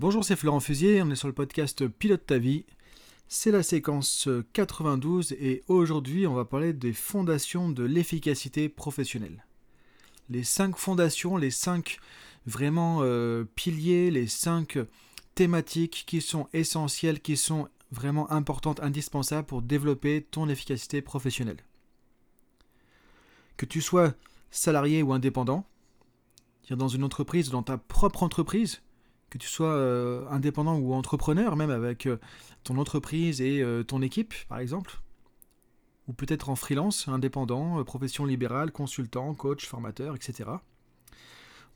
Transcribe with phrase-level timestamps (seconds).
[0.00, 2.64] Bonjour, c'est Florent Fusier, on est sur le podcast Pilote ta vie.
[3.26, 9.44] C'est la séquence 92 et aujourd'hui on va parler des fondations de l'efficacité professionnelle.
[10.30, 11.98] Les cinq fondations, les cinq
[12.46, 14.78] vraiment euh, piliers, les cinq
[15.34, 21.64] thématiques qui sont essentielles, qui sont vraiment importantes, indispensables pour développer ton efficacité professionnelle.
[23.56, 24.14] Que tu sois
[24.52, 25.66] salarié ou indépendant,
[26.70, 28.80] dans une entreprise, dans ta propre entreprise,
[29.30, 32.18] que tu sois euh, indépendant ou entrepreneur, même avec euh,
[32.64, 35.00] ton entreprise et euh, ton équipe, par exemple,
[36.06, 40.50] ou peut-être en freelance, indépendant, profession libérale, consultant, coach, formateur, etc.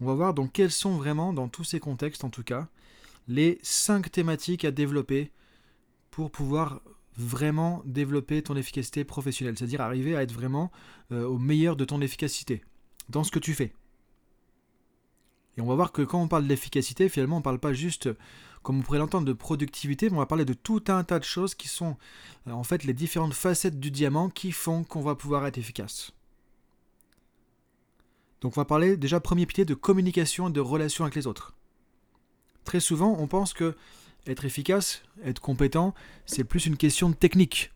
[0.00, 2.68] On va voir donc quels sont vraiment, dans tous ces contextes en tout cas,
[3.28, 5.30] les cinq thématiques à développer
[6.10, 6.80] pour pouvoir
[7.16, 10.72] vraiment développer ton efficacité professionnelle, c'est-à-dire arriver à être vraiment
[11.10, 12.64] au meilleur de ton efficacité
[13.10, 13.74] dans ce que tu fais.
[15.56, 17.72] Et on va voir que quand on parle de l'efficacité, finalement, on ne parle pas
[17.72, 18.08] juste,
[18.62, 21.24] comme on pourrait l'entendre, de productivité, mais on va parler de tout un tas de
[21.24, 21.96] choses qui sont
[22.48, 26.12] euh, en fait les différentes facettes du diamant qui font qu'on va pouvoir être efficace.
[28.40, 31.54] Donc on va parler déjà premier pilier de communication et de relation avec les autres.
[32.64, 33.76] Très souvent, on pense que
[34.26, 35.94] être efficace, être compétent,
[36.26, 37.72] c'est plus une question de technique.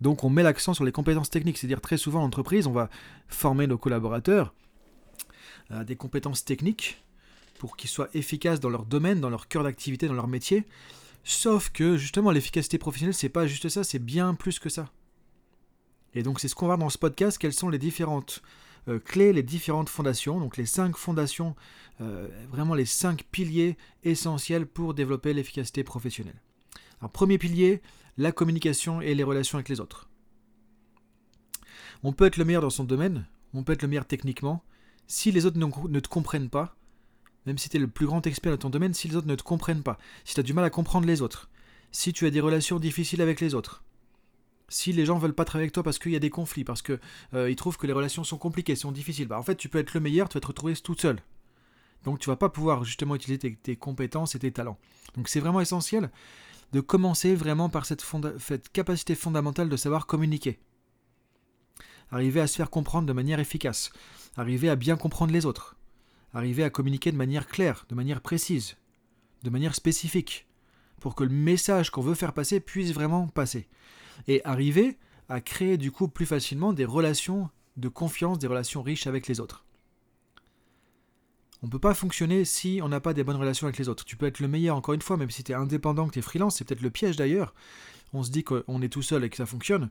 [0.00, 2.88] Donc on met l'accent sur les compétences techniques, c'est-à-dire très souvent en entreprise, on va
[3.26, 4.54] former nos collaborateurs
[5.70, 7.02] à des compétences techniques
[7.58, 10.64] pour qu'ils soient efficaces dans leur domaine, dans leur cœur d'activité, dans leur métier.
[11.24, 14.90] Sauf que justement l'efficacité professionnelle, c'est pas juste ça, c'est bien plus que ça.
[16.14, 18.42] Et donc c'est ce qu'on va voir dans ce podcast, quelles sont les différentes
[18.88, 21.54] euh, clés, les différentes fondations, donc les cinq fondations,
[22.00, 26.40] euh, vraiment les cinq piliers essentiels pour développer l'efficacité professionnelle.
[27.00, 27.82] Alors premier pilier,
[28.16, 30.08] la communication et les relations avec les autres.
[32.02, 34.64] On peut être le meilleur dans son domaine, on peut être le meilleur techniquement,
[35.06, 36.77] si les autres ne te comprennent pas,
[37.46, 39.34] même si tu es le plus grand expert de ton domaine, si les autres ne
[39.34, 41.48] te comprennent pas, si tu as du mal à comprendre les autres,
[41.92, 43.82] si tu as des relations difficiles avec les autres,
[44.68, 46.82] si les gens veulent pas travailler avec toi parce qu'il y a des conflits, parce
[46.82, 47.00] qu'ils
[47.34, 49.94] euh, trouvent que les relations sont compliquées, sont difficiles, bah en fait tu peux être
[49.94, 51.18] le meilleur, tu vas te retrouver tout seul.
[52.04, 54.78] Donc tu vas pas pouvoir justement utiliser tes, compétences et tes talents.
[55.16, 56.10] Donc c'est vraiment essentiel
[56.72, 58.04] de commencer vraiment par cette
[58.72, 60.58] capacité fondamentale de savoir communiquer.
[62.10, 63.90] Arriver à se faire comprendre de manière efficace.
[64.36, 65.77] Arriver à bien comprendre les autres
[66.32, 68.76] arriver à communiquer de manière claire, de manière précise,
[69.42, 70.46] de manière spécifique,
[71.00, 73.68] pour que le message qu'on veut faire passer puisse vraiment passer.
[74.26, 79.06] Et arriver à créer du coup plus facilement des relations de confiance, des relations riches
[79.06, 79.64] avec les autres.
[81.62, 84.04] On ne peut pas fonctionner si on n'a pas des bonnes relations avec les autres.
[84.04, 86.18] Tu peux être le meilleur, encore une fois, même si tu es indépendant, que tu
[86.20, 87.54] es freelance, c'est peut-être le piège d'ailleurs.
[88.12, 89.90] On se dit qu'on est tout seul et que ça fonctionne.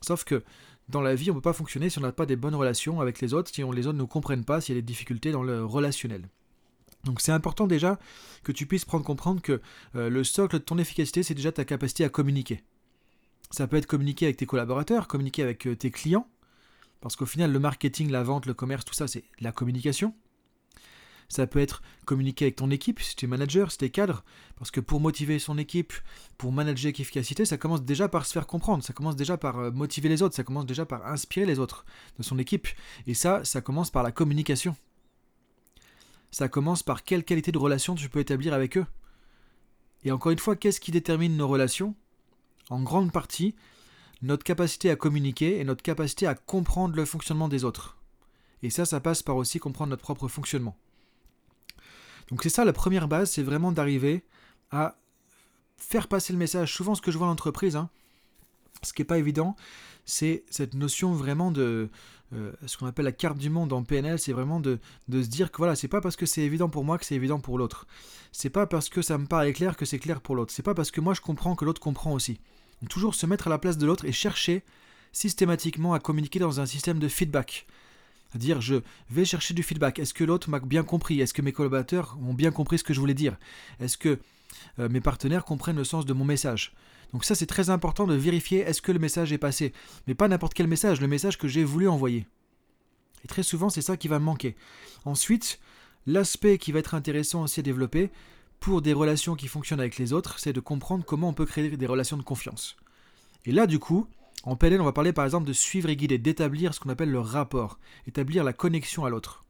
[0.00, 0.42] Sauf que
[0.88, 3.00] dans la vie, on ne peut pas fonctionner si on n'a pas des bonnes relations
[3.00, 5.32] avec les autres, si on, les autres ne comprennent pas, s'il y a des difficultés
[5.32, 6.28] dans le relationnel.
[7.04, 7.98] Donc c'est important déjà
[8.42, 9.60] que tu puisses prendre comprendre que
[9.94, 12.62] euh, le socle de ton efficacité, c'est déjà ta capacité à communiquer.
[13.50, 16.26] Ça peut être communiquer avec tes collaborateurs, communiquer avec euh, tes clients,
[17.00, 20.14] parce qu'au final, le marketing, la vente, le commerce, tout ça, c'est la communication.
[21.28, 24.24] Ça peut être communiquer avec ton équipe, si tu es manager, si tu es cadre,
[24.56, 25.92] parce que pour motiver son équipe,
[26.38, 29.58] pour manager avec efficacité, ça commence déjà par se faire comprendre, ça commence déjà par
[29.58, 31.84] euh, motiver les autres, ça commence déjà par inspirer les autres
[32.18, 32.68] de son équipe.
[33.06, 34.76] Et ça, ça commence par la communication.
[36.30, 38.86] Ça commence par quelle qualité de relation tu peux établir avec eux.
[40.04, 41.94] Et encore une fois, qu'est-ce qui détermine nos relations?
[42.70, 43.54] En grande partie,
[44.22, 47.98] notre capacité à communiquer et notre capacité à comprendre le fonctionnement des autres.
[48.62, 50.76] Et ça, ça passe par aussi comprendre notre propre fonctionnement.
[52.30, 54.24] Donc c'est ça la première base, c'est vraiment d'arriver
[54.70, 54.96] à
[55.76, 56.72] faire passer le message.
[56.72, 57.90] Souvent ce que je vois en entreprise, hein,
[58.82, 59.56] ce qui n'est pas évident,
[60.04, 61.90] c'est cette notion vraiment de
[62.34, 64.78] euh, ce qu'on appelle la carte du monde en PNL, c'est vraiment de,
[65.10, 67.38] se dire que voilà, c'est pas parce que c'est évident pour moi que c'est évident
[67.38, 67.86] pour l'autre.
[68.32, 70.52] C'est pas parce que ça me paraît clair que c'est clair pour l'autre.
[70.52, 72.40] C'est pas parce que moi je comprends que l'autre comprend aussi.
[72.88, 74.62] toujours se mettre à la place de l'autre et chercher
[75.12, 77.66] systématiquement à communiquer dans un système de feedback.
[78.34, 80.00] C'est-à-dire, je vais chercher du feedback.
[80.00, 81.20] Est-ce que l'autre m'a bien compris?
[81.20, 83.36] Est-ce que mes collaborateurs ont bien compris ce que je voulais dire?
[83.78, 84.18] Est-ce que
[84.80, 86.72] euh, mes partenaires comprennent le sens de mon message?
[87.12, 89.72] Donc ça, c'est très important de vérifier est-ce que le message est passé.
[90.08, 92.26] Mais pas n'importe quel message, le message que j'ai voulu envoyer.
[93.24, 94.56] Et très souvent, c'est ça qui va me manquer.
[95.04, 95.60] Ensuite,
[96.04, 98.10] l'aspect qui va être intéressant aussi à développer
[98.58, 101.76] pour des relations qui fonctionnent avec les autres, c'est de comprendre comment on peut créer
[101.76, 102.76] des relations de confiance.
[103.44, 104.08] Et là, du coup,
[104.44, 107.10] en PNL, on va parler par exemple de suivre et guider, d'établir ce qu'on appelle
[107.10, 109.42] le rapport, établir la connexion à l'autre.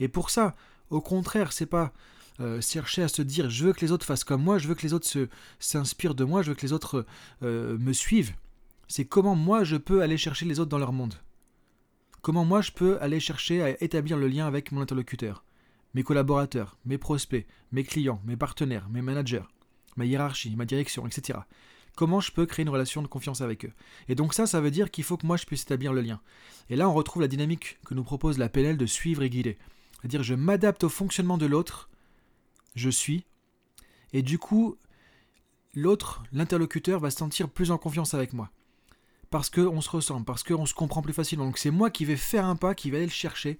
[0.00, 0.56] Et pour ça,
[0.90, 1.92] au contraire, c'est pas
[2.40, 4.74] euh, chercher à se dire je veux que les autres fassent comme moi, je veux
[4.74, 5.28] que les autres
[5.58, 7.04] s'inspirent de moi, je veux que les autres
[7.42, 8.34] euh, me suivent.
[8.88, 11.14] C'est comment moi je peux aller chercher les autres dans leur monde.
[12.22, 15.44] Comment moi je peux aller chercher à établir le lien avec mon interlocuteur.
[15.94, 19.44] mes collaborateurs, mes prospects, mes clients, mes partenaires, mes managers,
[19.96, 21.38] ma hiérarchie, ma direction, etc.
[21.96, 23.72] Comment je peux créer une relation de confiance avec eux
[24.08, 26.20] Et donc ça, ça veut dire qu'il faut que moi je puisse établir le lien.
[26.70, 29.56] Et là, on retrouve la dynamique que nous propose la PNL de suivre et guider.
[29.98, 31.88] C'est-à-dire, je m'adapte au fonctionnement de l'autre,
[32.74, 33.24] je suis,
[34.12, 34.76] et du coup,
[35.74, 38.50] l'autre, l'interlocuteur, va se sentir plus en confiance avec moi.
[39.30, 41.46] Parce qu'on se ressemble, parce qu'on se comprend plus facilement.
[41.46, 43.58] Donc c'est moi qui vais faire un pas, qui vais aller le chercher,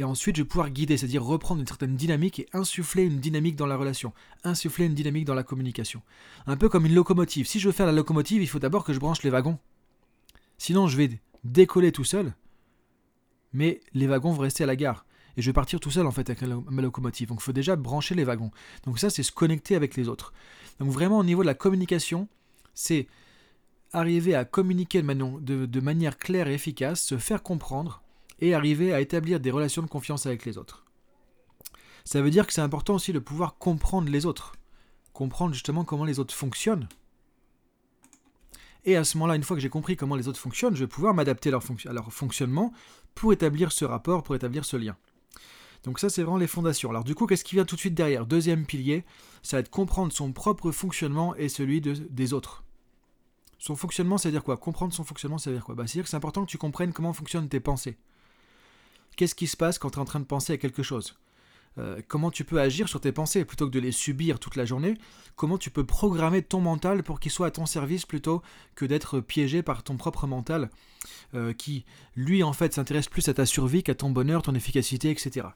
[0.00, 3.54] et ensuite, je vais pouvoir guider, c'est-à-dire reprendre une certaine dynamique et insuffler une dynamique
[3.54, 4.14] dans la relation,
[4.44, 6.00] insuffler une dynamique dans la communication.
[6.46, 7.46] Un peu comme une locomotive.
[7.46, 9.58] Si je veux faire la locomotive, il faut d'abord que je branche les wagons.
[10.56, 12.32] Sinon, je vais décoller tout seul,
[13.52, 15.04] mais les wagons vont rester à la gare.
[15.36, 17.28] Et je vais partir tout seul en fait avec ma locomotive.
[17.28, 18.52] Donc il faut déjà brancher les wagons.
[18.84, 20.32] Donc ça, c'est se connecter avec les autres.
[20.78, 22.26] Donc vraiment au niveau de la communication,
[22.72, 23.06] c'est
[23.92, 28.02] arriver à communiquer de manière claire et efficace, se faire comprendre,
[28.40, 30.84] et arriver à établir des relations de confiance avec les autres.
[32.04, 34.54] Ça veut dire que c'est important aussi de pouvoir comprendre les autres,
[35.12, 36.88] comprendre justement comment les autres fonctionnent.
[38.84, 40.88] Et à ce moment-là, une fois que j'ai compris comment les autres fonctionnent, je vais
[40.88, 42.72] pouvoir m'adapter à, leur fonctionnement
[43.14, 44.96] pour établir ce rapport, pour établir ce lien.
[45.84, 46.90] Donc ça, c'est vraiment les fondations.
[46.90, 48.26] Alors du coup, qu'est-ce qui vient tout de suite derrière?
[48.26, 49.04] Deuxième pilier,
[49.42, 52.64] ça va être comprendre son propre fonctionnement et celui des autres.
[53.58, 54.56] Son fonctionnement, c'est-à-dire quoi?
[54.56, 55.74] Comprendre son fonctionnement, c'est-à-dire quoi?
[55.74, 57.98] Bah, C'est-à-dire que c'est important que tu comprennes comment fonctionnent tes pensées.
[59.16, 61.16] Qu'est-ce qui se passe quand tu es en train de penser à quelque chose
[61.78, 64.64] euh, Comment tu peux agir sur tes pensées plutôt que de les subir toute la
[64.64, 64.94] journée
[65.36, 68.42] Comment tu peux programmer ton mental pour qu'il soit à ton service plutôt
[68.74, 70.70] que d'être piégé par ton propre mental
[71.34, 71.84] euh, qui,
[72.16, 75.48] lui, en fait, s'intéresse plus à ta survie qu'à ton bonheur, ton efficacité, etc.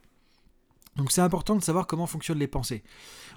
[0.96, 2.84] Donc c'est important de savoir comment fonctionnent les pensées.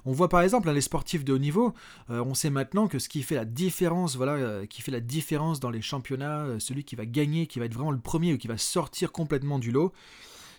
[0.06, 1.74] On voit par exemple les sportifs de haut niveau,
[2.10, 5.00] euh, on sait maintenant que ce qui fait la différence, voilà, euh, qui fait la
[5.00, 8.34] différence dans les championnats, euh, celui qui va gagner, qui va être vraiment le premier
[8.34, 9.92] ou qui va sortir complètement du lot,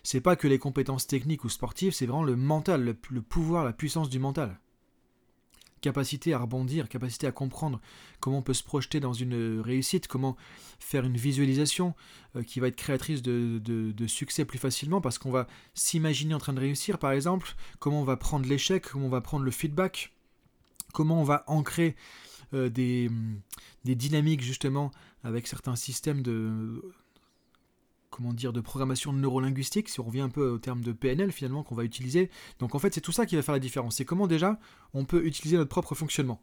[0.03, 3.73] c'est pas que les compétences techniques ou sportives, c'est vraiment le mental, le pouvoir, la
[3.73, 4.59] puissance du mental
[5.81, 7.79] capacité à rebondir, capacité à comprendre
[8.19, 10.35] comment on peut se projeter dans une réussite, comment
[10.79, 11.95] faire une visualisation
[12.35, 16.53] euh, qui va être créatrice de, succès plus facilement parce qu'on va s'imaginer en train
[16.53, 20.13] de réussir par exemple, comment on va prendre l'échec, comment on va prendre le feedback,
[20.93, 21.95] comment on va ancrer
[22.53, 23.09] euh, des
[23.83, 24.91] dynamiques justement
[25.23, 26.81] avec certains systèmes de
[28.09, 31.63] comment dire, de programmation neurolinguistique, si on revient un peu au terme de PNL finalement
[31.63, 32.29] qu'on va utiliser.
[32.59, 33.97] Donc en fait c'est tout ça qui va faire la différence.
[33.97, 34.59] C'est comment déjà
[34.93, 36.41] on peut utiliser notre propre fonctionnement.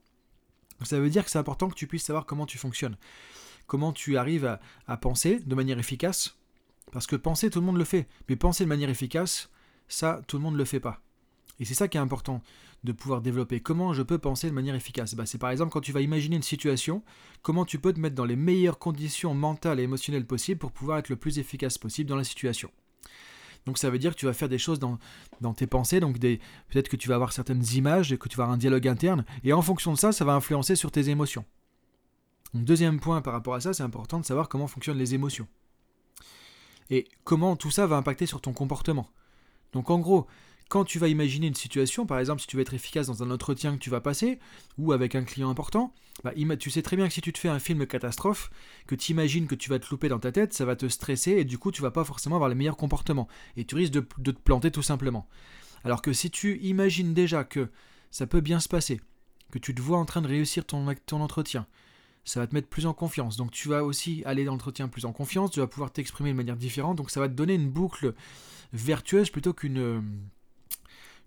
[0.82, 2.96] Ça veut dire que c'est important que tu puisses savoir comment tu fonctionnes.
[3.66, 6.36] Comment tu arrives à, à penser de manière efficace.
[6.92, 8.06] Parce que penser, tout le monde le fait.
[8.28, 9.50] Mais penser de manière efficace,
[9.88, 11.00] ça, tout le monde ne le fait pas.
[11.58, 12.43] Et c'est ça qui est important
[12.85, 13.61] de pouvoir développer.
[13.61, 15.14] Comment je peux penser de manière efficace?
[15.14, 17.03] Bah, C'est par exemple quand tu vas imaginer une situation,
[17.43, 20.99] comment tu peux te mettre dans les meilleures conditions mentales et émotionnelles possibles pour pouvoir
[20.99, 22.70] être le plus efficace possible dans la situation.
[23.64, 24.99] Donc ça veut dire que tu vas faire des choses dans,
[25.41, 28.55] dans tes pensées, donc peut-être que tu vas avoir certaines images, que tu vas avoir
[28.55, 31.44] un dialogue interne, et en fonction de ça, ça va influencer sur tes émotions.
[32.55, 35.49] deuxième point par rapport à ça, c'est important de savoir comment fonctionnent les émotions.
[36.91, 39.08] Et comment tout ça va impacter sur ton comportement.
[39.73, 40.29] Donc en gros,
[40.68, 43.30] quand tu vas imaginer une situation, par exemple si tu veux être efficace dans un
[43.30, 44.38] entretien que tu vas passer,
[44.78, 45.92] ou avec un client important,
[46.24, 48.50] bah, tu sais très bien que si tu te fais un film catastrophe,
[48.86, 51.32] que tu imagines que tu vas te louper dans ta tête, ça va te stresser
[51.32, 53.28] et du coup tu vas pas forcément avoir les meilleurs comportements.
[53.56, 55.28] Et tu risques de, te planter tout simplement.
[55.84, 57.69] Alors que si tu imagines déjà que
[58.10, 59.00] ça peut bien se passer,
[59.52, 61.67] que tu te vois en train de réussir ton, ton entretien,
[62.24, 63.36] ça va te mettre plus en confiance.
[63.36, 66.36] Donc tu vas aussi aller dans l'entretien plus en confiance, tu vas pouvoir t'exprimer de
[66.36, 68.14] manière différente, donc ça va te donner une boucle
[68.72, 70.02] vertueuse plutôt qu'une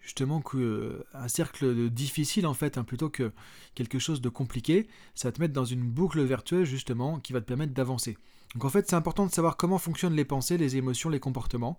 [0.10, 3.32] justement euh, un cercle difficile en fait, hein, plutôt que
[3.76, 7.42] quelque chose de compliqué, ça va te mettre dans une boucle vertueuse justement qui va
[7.42, 8.18] te permettre d'avancer.
[8.56, 11.78] Donc en fait c'est important de savoir comment fonctionnent les pensées, les émotions, les comportements,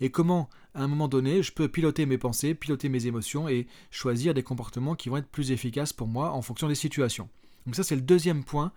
[0.00, 3.66] et comment à un moment donné je peux piloter mes pensées, piloter mes émotions et
[3.90, 7.28] choisir des comportements qui vont être plus efficaces pour moi en fonction des situations.
[7.66, 8.70] Donc ça c'est le deuxième point,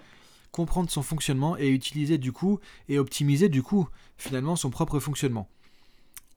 [0.51, 2.59] comprendre son fonctionnement et utiliser du coup
[2.89, 5.47] et optimiser du coup finalement son propre fonctionnement.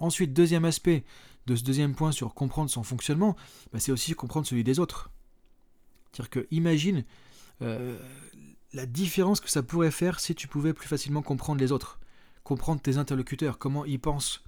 [0.01, 1.05] Ensuite, deuxième aspect
[1.47, 3.37] de ce deuxième point sur comprendre son fonctionnement,
[3.73, 5.11] bah, c'est aussi comprendre celui des autres.
[6.13, 7.05] C'est-à-dire que imagine
[7.63, 7.99] euh,
[8.73, 12.01] la différence que ça pourrait faire si tu pouvais plus facilement comprendre les autres,
[12.43, 14.43] comprendre tes interlocuteurs, comment ils pensent,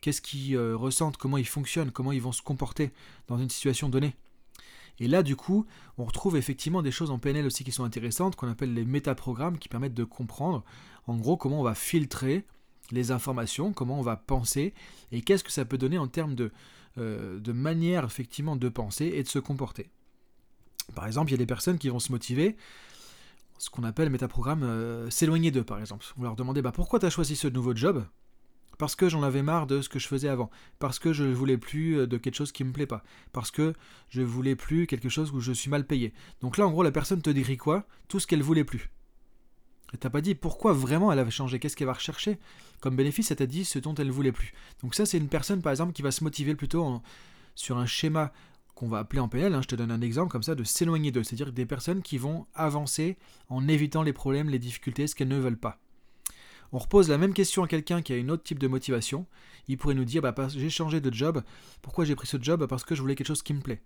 [0.00, 2.90] qu'est-ce qu'ils euh, ressentent, comment ils fonctionnent, comment ils vont se comporter
[3.26, 4.14] dans une situation donnée.
[5.00, 5.66] Et là, du coup,
[5.96, 9.58] on retrouve effectivement des choses en PNL aussi qui sont intéressantes, qu'on appelle les métaprogrammes,
[9.58, 10.64] qui permettent de comprendre,
[11.06, 12.44] en gros, comment on va filtrer
[12.90, 14.74] les informations, comment on va penser,
[15.12, 16.50] et qu'est-ce que ça peut donner en termes de,
[16.98, 19.90] euh, de manière effectivement de penser et de se comporter.
[20.94, 22.56] Par exemple, il y a des personnes qui vont se motiver,
[23.58, 26.04] ce qu'on appelle métaprogramme, euh, s'éloigner d'eux par exemple.
[26.16, 28.04] On leur demander bah, pourquoi tu as choisi ce nouveau job?
[28.78, 31.34] Parce que j'en avais marre de ce que je faisais avant, parce que je ne
[31.34, 33.02] voulais plus euh, de quelque chose qui me plaît pas,
[33.32, 33.74] parce que
[34.08, 36.14] je voulais plus quelque chose où je suis mal payé.
[36.40, 37.86] Donc là, en gros, la personne te dit quoi?
[38.06, 38.90] Tout ce qu'elle voulait plus.
[39.92, 42.38] Elle t'a pas dit pourquoi vraiment elle avait changé, qu'est-ce qu'elle va rechercher
[42.80, 44.52] comme bénéfice, elle t'a dit ce dont elle voulait plus.
[44.82, 47.02] Donc ça, c'est une personne, par exemple, qui va se motiver plutôt
[47.56, 48.32] sur un schéma
[48.76, 51.10] qu'on va appeler en PNL, hein, je te donne un exemple comme ça, de s'éloigner
[51.10, 53.16] d'eux, c'est-à-dire des personnes qui vont avancer
[53.48, 55.80] en évitant les problèmes, les difficultés, ce qu'elles ne veulent pas
[56.72, 59.26] on repose la même question à quelqu'un qui a une autre type de motivation,
[59.68, 61.42] il pourrait nous dire bah, j'ai changé de job.
[61.82, 62.66] Pourquoi j'ai pris ce job?
[62.66, 63.80] Parce que je voulais quelque chose qui me plaît.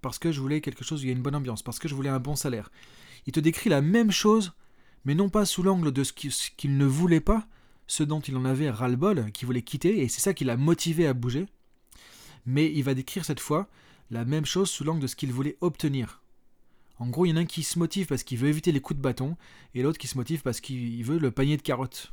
[0.00, 1.62] Parce que je voulais quelque chose où il y a une bonne ambiance.
[1.62, 2.70] Parce que je voulais un bon salaire.
[3.26, 4.52] Il te décrit la même chose,
[5.04, 7.46] mais non pas sous l'angle de ce qu'il ne voulait pas,
[7.86, 11.06] ce dont il en avait ras-le-bol, qu'il voulait quitter, et c'est ça qui l'a motivé
[11.06, 11.46] à bouger.
[12.46, 13.68] Mais il va décrire cette fois
[14.10, 16.22] la même chose sous l'angle de ce qu'il voulait obtenir.
[16.98, 18.80] En gros, il y en a un qui se motive parce qu'il veut éviter les
[18.80, 19.36] coups de bâton,
[19.74, 22.12] et l'autre qui se motive parce qu'il veut le panier de carottes.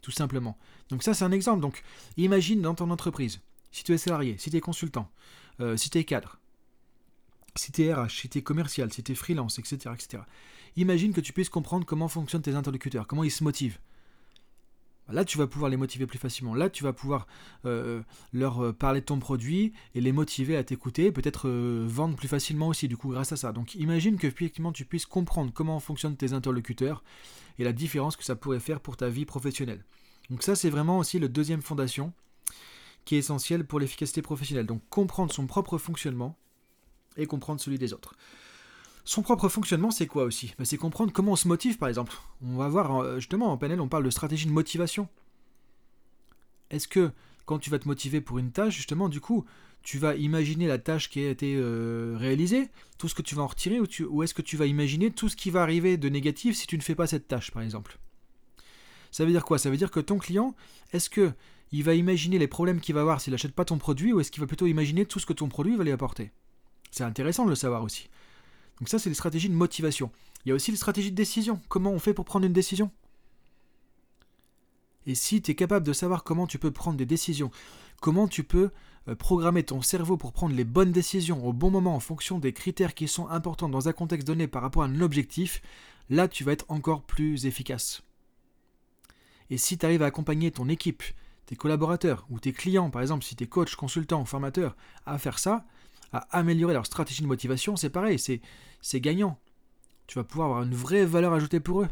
[0.00, 0.58] Tout simplement.
[0.88, 1.60] Donc ça, c'est un exemple.
[1.60, 1.82] Donc,
[2.16, 5.10] imagine dans ton entreprise, si tu es salarié, si tu es consultant,
[5.60, 6.38] euh, si tu es cadre,
[7.56, 10.22] si tu es RH, si tu es commercial, si tu es freelance, etc., etc.
[10.76, 13.78] Imagine que tu puisses comprendre comment fonctionnent tes interlocuteurs, comment ils se motivent.
[15.08, 16.54] Là, tu vas pouvoir les motiver plus facilement.
[16.54, 17.26] Là, tu vas pouvoir
[17.66, 18.02] euh,
[18.32, 22.68] leur parler de ton produit et les motiver à t'écouter, peut-être euh, vendre plus facilement
[22.68, 23.52] aussi, du coup, grâce à ça.
[23.52, 24.28] Donc, imagine que
[24.72, 27.02] tu puisses comprendre comment fonctionnent tes interlocuteurs
[27.58, 29.84] et la différence que ça pourrait faire pour ta vie professionnelle.
[30.30, 32.12] Donc, ça, c'est vraiment aussi le deuxième fondation
[33.04, 34.66] qui est essentielle pour l'efficacité professionnelle.
[34.66, 36.38] Donc, comprendre son propre fonctionnement
[37.16, 38.14] et comprendre celui des autres.
[39.04, 40.54] Son propre fonctionnement, c'est quoi aussi?
[40.58, 42.16] Bah, C'est comprendre comment on se motive, par exemple.
[42.42, 45.08] On va voir, euh, justement, en panel, on parle de stratégie de motivation.
[46.70, 47.10] Est-ce que,
[47.44, 49.44] quand tu vas te motiver pour une tâche, justement, du coup,
[49.82, 52.68] tu vas imaginer la tâche qui a été euh, réalisée,
[52.98, 55.28] tout ce que tu vas en retirer, ou, ou est-ce que tu vas imaginer tout
[55.28, 57.98] ce qui va arriver de négatif si tu ne fais pas cette tâche, par exemple?
[59.10, 59.58] Ça veut dire quoi?
[59.58, 60.54] Ça veut dire que ton client,
[60.92, 61.32] est-ce que
[61.72, 64.30] il va imaginer les problèmes qu'il va avoir s'il n'achète pas ton produit, ou est-ce
[64.30, 66.30] qu'il va plutôt imaginer tout ce que ton produit va lui apporter?
[66.90, 68.08] C'est intéressant de le savoir aussi.
[68.82, 70.10] Donc ça, c'est les stratégies de motivation.
[70.44, 71.60] Il y a aussi les stratégies de décision.
[71.68, 72.90] Comment on fait pour prendre une décision?
[75.06, 77.52] Et si tu es capable de savoir comment tu peux prendre des décisions,
[78.00, 78.72] comment tu peux
[79.06, 82.52] euh, programmer ton cerveau pour prendre les bonnes décisions au bon moment en fonction des
[82.52, 85.62] critères qui sont importants dans un contexte donné par rapport à un objectif,
[86.10, 88.02] là tu vas être encore plus efficace.
[89.48, 91.04] Et si tu arrives à accompagner ton équipe,
[91.46, 95.38] tes collaborateurs ou tes clients, par exemple si tu es coach, consultant, formateur, à faire
[95.38, 95.64] ça,
[96.12, 99.38] à améliorer leur stratégie de motivation, c'est pareil, c'est gagnant.
[100.06, 101.88] Tu vas pouvoir avoir une vraie valeur ajoutée pour eux.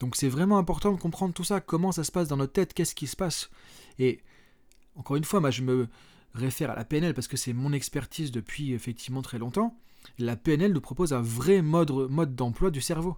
[0.00, 2.74] Donc c'est vraiment important de comprendre tout ça, comment ça se passe dans notre tête,
[2.74, 3.50] qu'est-ce qui se passe.
[3.98, 4.20] Et
[4.96, 5.88] encore une fois, moi je me
[6.34, 9.78] réfère à la PNL parce que c'est mon expertise depuis effectivement très longtemps.
[10.18, 13.16] La PNL nous propose un vrai mode, mode d'emploi du cerveau.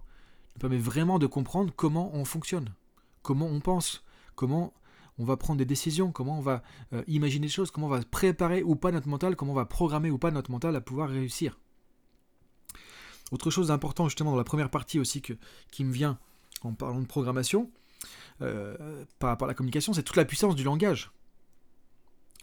[0.55, 2.73] Il permet vraiment de comprendre comment on fonctionne,
[3.21, 4.03] comment on pense,
[4.35, 4.73] comment
[5.19, 8.01] on va prendre des décisions, comment on va euh, imaginer des choses, comment on va
[8.01, 11.09] préparer ou pas notre mental, comment on va programmer ou pas notre mental à pouvoir
[11.09, 11.57] réussir.
[13.31, 15.33] Autre chose d'important justement dans la première partie aussi que,
[15.71, 16.17] qui me vient
[16.61, 17.69] en parlant de programmation,
[18.41, 21.11] euh, par rapport à la communication, c'est toute la puissance du langage.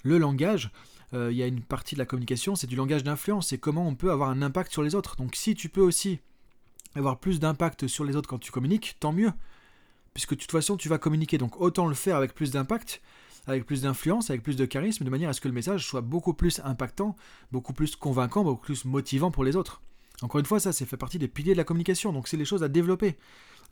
[0.03, 0.71] Le langage,
[1.15, 3.87] euh, il y a une partie de la communication, c'est du langage d'influence, c'est comment
[3.87, 5.17] on peut avoir un impact sur les autres.
[5.17, 6.19] Donc si tu peux aussi
[6.95, 9.33] avoir plus d'impact sur les autres quand tu communiques, tant mieux
[10.15, 11.37] puisque de toute façon tu vas communiquer.
[11.37, 13.03] Donc autant le faire avec plus d'impact,
[13.47, 16.01] avec plus d'influence, avec plus de charisme, de manière à ce que le message soit
[16.01, 17.17] beaucoup plus impactant,
[17.53, 19.83] beaucoup plus convaincant, beaucoup plus motivant pour les autres.
[20.23, 22.45] Encore une fois, ça, c'est fait partie des piliers de la communication, donc c'est les
[22.45, 23.17] choses à développer.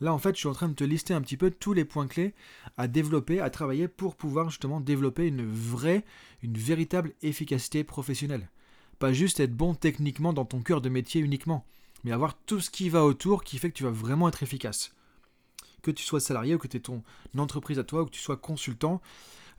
[0.01, 1.85] Là, en fait, je suis en train de te lister un petit peu tous les
[1.85, 2.35] points clés
[2.77, 6.05] à développer, à travailler pour pouvoir justement développer une vraie,
[6.43, 8.51] une véritable efficacité professionnelle.
[8.99, 11.65] Pas juste être bon techniquement dans ton cœur de métier uniquement,
[12.03, 14.93] mais avoir tout ce qui va autour qui fait que tu vas vraiment être efficace
[15.83, 17.03] que tu sois salarié ou que tu aies ton
[17.37, 19.01] entreprise à toi ou que tu sois consultant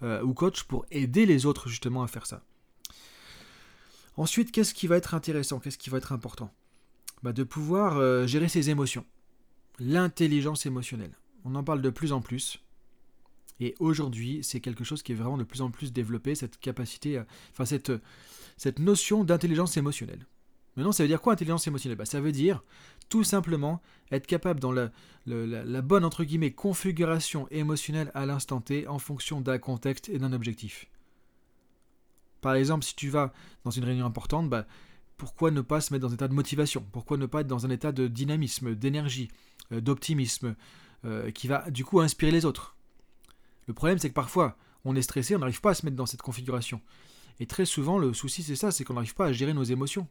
[0.01, 2.41] euh, ou coach pour aider les autres justement à faire ça.
[4.15, 5.59] Ensuite, qu'est-ce qui va être intéressant?
[5.59, 6.51] Qu'est-ce qui va être important?
[7.23, 9.05] Bah, De pouvoir euh, gérer ses émotions.
[9.79, 11.17] L'intelligence émotionnelle.
[11.45, 12.63] On en parle de plus en plus.
[13.59, 17.21] Et aujourd'hui, c'est quelque chose qui est vraiment de plus en plus développé, cette capacité,
[17.51, 17.91] enfin cette,
[18.57, 20.25] cette notion d'intelligence émotionnelle.
[20.75, 21.97] Maintenant, ça veut dire quoi intelligence émotionnelle?
[21.97, 22.63] Bah, Ça veut dire
[23.09, 24.89] tout simplement être capable dans la,
[25.25, 30.33] la, bonne entre guillemets configuration émotionnelle à l'instant T en fonction d'un contexte et d'un
[30.33, 30.87] objectif.
[32.41, 34.65] Par exemple, si tu vas dans une réunion importante, bah,
[35.17, 36.85] pourquoi ne pas se mettre dans un état de motivation?
[36.91, 39.29] Pourquoi ne pas être dans un état de dynamisme, d'énergie,
[39.71, 40.55] euh, d'optimisme,
[41.05, 42.75] euh, qui va du coup inspirer les autres?
[43.67, 46.05] Le problème, c'est que parfois, on est stressé, on n'arrive pas à se mettre dans
[46.05, 46.81] cette configuration.
[47.39, 50.07] Et très souvent, le souci, c'est ça, c'est qu'on n'arrive pas à gérer nos émotions.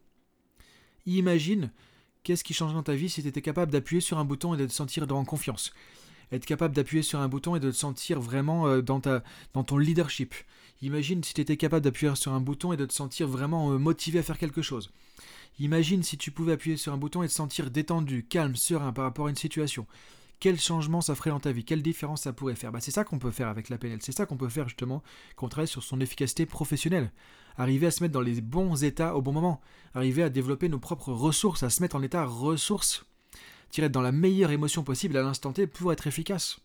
[1.05, 1.71] Imagine
[2.23, 4.57] qu'est-ce qui changerait dans ta vie si tu étais capable d'appuyer sur un bouton et
[4.57, 5.73] de te sentir en confiance
[6.35, 9.63] être capable d'appuyer sur un bouton et de te sentir vraiment euh, dans, ta, dans
[9.63, 10.33] ton leadership.
[10.81, 13.77] Imagine si tu étais capable d'appuyer sur un bouton et de te sentir vraiment euh,
[13.77, 14.91] motivé à faire quelque chose.
[15.59, 19.05] Imagine si tu pouvais appuyer sur un bouton et te sentir détendu, calme, serein par
[19.05, 19.85] rapport à une situation.
[20.39, 21.63] Quel changement ça ferait dans ta vie?
[21.63, 22.71] Quelle différence ça pourrait faire?
[22.71, 23.99] Bah, C'est ça qu'on peut faire avec la PNL.
[24.01, 25.03] C'est ça qu'on peut faire justement
[25.35, 27.11] quand travaille sur son efficacité professionnelle.
[27.57, 29.61] Arriver à se mettre dans les bons états au bon moment.
[29.93, 33.05] Arriver à développer nos propres ressources, à se mettre en état ressources.
[33.69, 36.59] Tirer dans la meilleure émotion possible à l'instant T pour être efficace.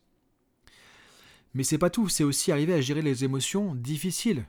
[1.55, 4.47] Mais c'est pas tout, c'est aussi arriver à gérer les émotions difficiles.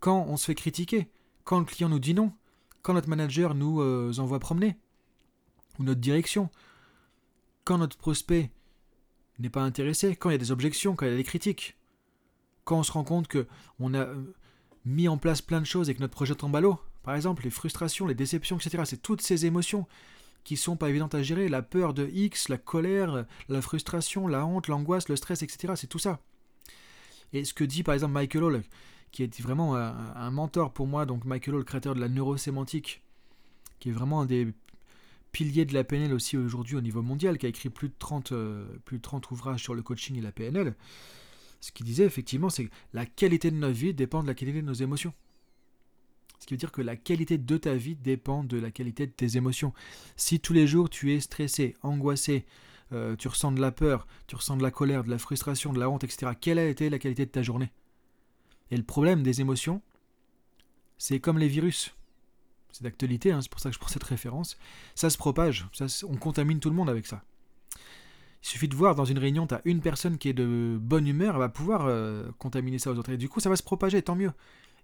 [0.00, 1.08] Quand on se fait critiquer,
[1.44, 2.32] quand le client nous dit non,
[2.82, 4.76] quand notre manager nous euh, envoie promener,
[5.78, 6.50] ou notre direction,
[7.64, 8.50] quand notre prospect
[9.38, 11.76] n'est pas intéressé, quand il y a des objections, quand il y a des critiques,
[12.64, 13.46] quand on se rend compte que
[13.78, 14.34] on a euh,
[14.84, 17.44] mis en place plein de choses et que notre projet tombe à l'eau, par exemple
[17.44, 18.82] les frustrations, les déceptions, etc.
[18.86, 19.86] C'est toutes ces émotions
[20.44, 24.46] qui sont pas évidentes à gérer, la peur de X, la colère, la frustration, la
[24.46, 25.74] honte, l'angoisse, le stress, etc.
[25.76, 26.20] C'est tout ça.
[27.32, 28.62] Et ce que dit par exemple Michael Hall,
[29.12, 33.02] qui est vraiment un, mentor pour moi, donc Michael Hall, créateur de la neurosémantique,
[33.80, 34.52] qui est vraiment un des
[35.32, 38.32] piliers de la PNL aussi aujourd'hui au niveau mondial, qui a écrit plus de 30,
[38.32, 40.74] euh, plus de 30 ouvrages sur le coaching et la PNL,
[41.60, 44.62] ce qu'il disait effectivement, c'est que la qualité de notre vie dépend de la qualité
[44.62, 45.12] de nos émotions.
[46.38, 49.12] Ce qui veut dire que la qualité de ta vie dépend de la qualité de
[49.12, 49.74] tes émotions.
[50.16, 52.46] Si tous les jours tu es stressé, angoissé,
[52.92, 55.78] euh, tu ressens de la peur, tu ressens de la colère, de la frustration, de
[55.78, 57.70] la honte, etc., quelle a été la qualité de ta journée?
[58.70, 59.82] Et le problème des émotions,
[60.96, 61.94] c'est comme les virus.
[62.72, 64.56] C'est d'actualité, hein, c'est pour ça que je prends cette référence.
[64.94, 65.66] Ça se propage,
[66.04, 67.22] on contamine tout le monde avec ça.
[68.42, 71.06] Il suffit de voir dans une réunion, tu as une personne qui est de bonne
[71.06, 73.10] humeur, elle va pouvoir euh, contaminer ça aux autres.
[73.10, 74.32] Et du coup, ça va se propager, tant mieux.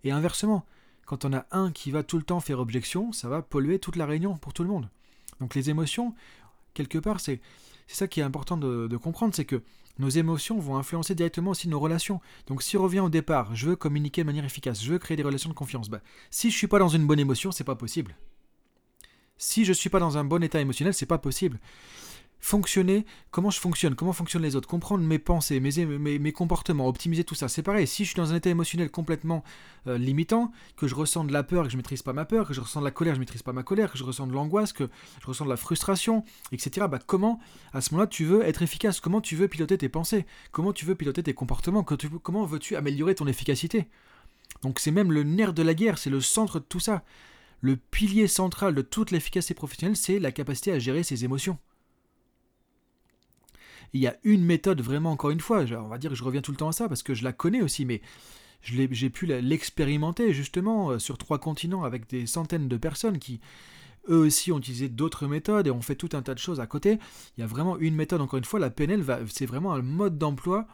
[0.05, 0.67] Et inversement,
[1.07, 3.97] quand on a un qui va tout le temps faire objection, ça va polluer toute
[3.97, 4.91] la réunion pour tout le monde.
[5.41, 6.15] Donc les émotions,
[6.75, 7.41] quelque part, c'est
[7.87, 9.63] ça qui est important de, comprendre, c'est que
[9.99, 12.21] nos émotions vont influencer directement aussi nos relations.
[12.49, 15.17] Donc si on revient au départ, je veux communiquer de manière efficace, je veux créer
[15.17, 17.77] des relations de confiance, bah, si je suis pas dans une bonne émotion, c'est pas
[17.77, 18.15] possible.
[19.39, 21.59] Si je suis pas dans un bon état émotionnel, c'est pas possible
[22.41, 27.25] fonctionner, comment je fonctionne, comment fonctionnent les autres, comprendre mes pensées, mes, mes, comportements, optimiser
[27.25, 27.49] tout ça.
[27.49, 29.43] C'est pareil, si je suis dans un état émotionnel complètement
[29.87, 32.47] euh, limitant, que je ressens de la peur et que je maîtrise pas ma peur,
[32.47, 34.33] que je ressens de la colère, je maîtrise pas ma colère, que je ressens de
[34.33, 34.89] l'angoisse, que
[35.21, 36.87] je ressens de la frustration, etc.
[36.91, 37.41] Bah comment,
[37.73, 39.01] à ce moment-là, tu veux être efficace?
[39.01, 40.27] Comment tu veux piloter tes pensées?
[40.53, 41.85] Comment tu veux piloter tes comportements?
[41.85, 43.89] Comment veux-tu améliorer ton efficacité?
[44.63, 47.03] Donc c'est même le nerf de la guerre, c'est le centre de tout ça.
[47.61, 51.59] Le pilier central de toute l'efficacité professionnelle, c'est la capacité à gérer ses émotions
[53.93, 56.43] il y a une méthode vraiment, encore une fois, on va dire que je reviens
[56.43, 58.01] tout le temps à ça parce que je la connais aussi, mais
[58.63, 63.41] j'ai pu l'expérimenter justement euh, sur trois continents avec des centaines de personnes qui,
[64.09, 66.67] eux aussi, ont utilisé d'autres méthodes et ont fait tout un tas de choses à
[66.67, 66.99] côté.
[67.37, 70.19] Il y a vraiment une méthode, encore une fois, la PNL, c'est vraiment un mode
[70.19, 70.67] d'emploi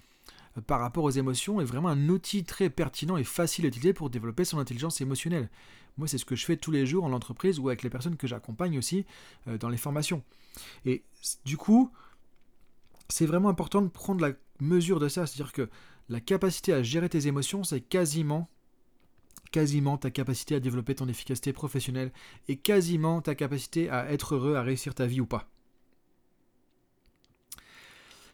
[0.56, 3.92] euh, par rapport aux émotions et vraiment un outil très pertinent et facile à utiliser
[3.92, 5.50] pour développer son intelligence émotionnelle.
[5.98, 8.16] Moi, c'est ce que je fais tous les jours en entreprise ou avec les personnes
[8.16, 9.04] que j'accompagne aussi
[9.48, 10.22] euh, dans les formations.
[10.84, 11.02] Et
[11.44, 11.90] du coup,
[13.12, 15.26] c'est vraiment important de prendre la mesure de ça.
[15.26, 15.68] C'est-à-dire que
[16.08, 18.48] la capacité à gérer tes émotions, c'est quasiment,
[19.50, 22.12] quasiment ta capacité à développer ton efficacité professionnelle
[22.48, 25.48] et quasiment ta capacité à être heureux, à réussir ta vie ou pas.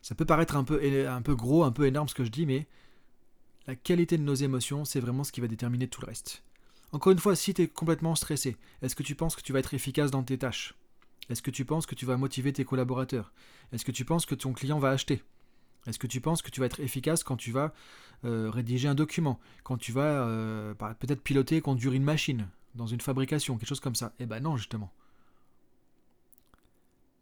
[0.01, 2.47] Ça peut paraître un peu, un peu gros, un peu énorme ce que je dis,
[2.47, 2.67] mais
[3.67, 6.43] la qualité de nos émotions, c'est vraiment ce qui va déterminer tout le reste.
[6.93, 9.59] Encore une fois, si tu es complètement stressé, est-ce que tu penses que tu vas
[9.59, 10.78] être efficace dans tes tâches?
[11.29, 13.33] Est-ce que tu penses que tu vas motiver tes collaborateurs?
[13.73, 15.23] Est-ce que tu penses que ton client va acheter?
[15.87, 17.73] Est-ce que tu penses que tu vas être efficace quand tu vas
[18.25, 19.38] euh, rédiger un document?
[19.62, 23.81] Quand tu vas euh, peut-être piloter et conduire une machine dans une fabrication, quelque chose
[23.81, 24.12] comme ça?
[24.19, 24.93] Eh ben non, justement.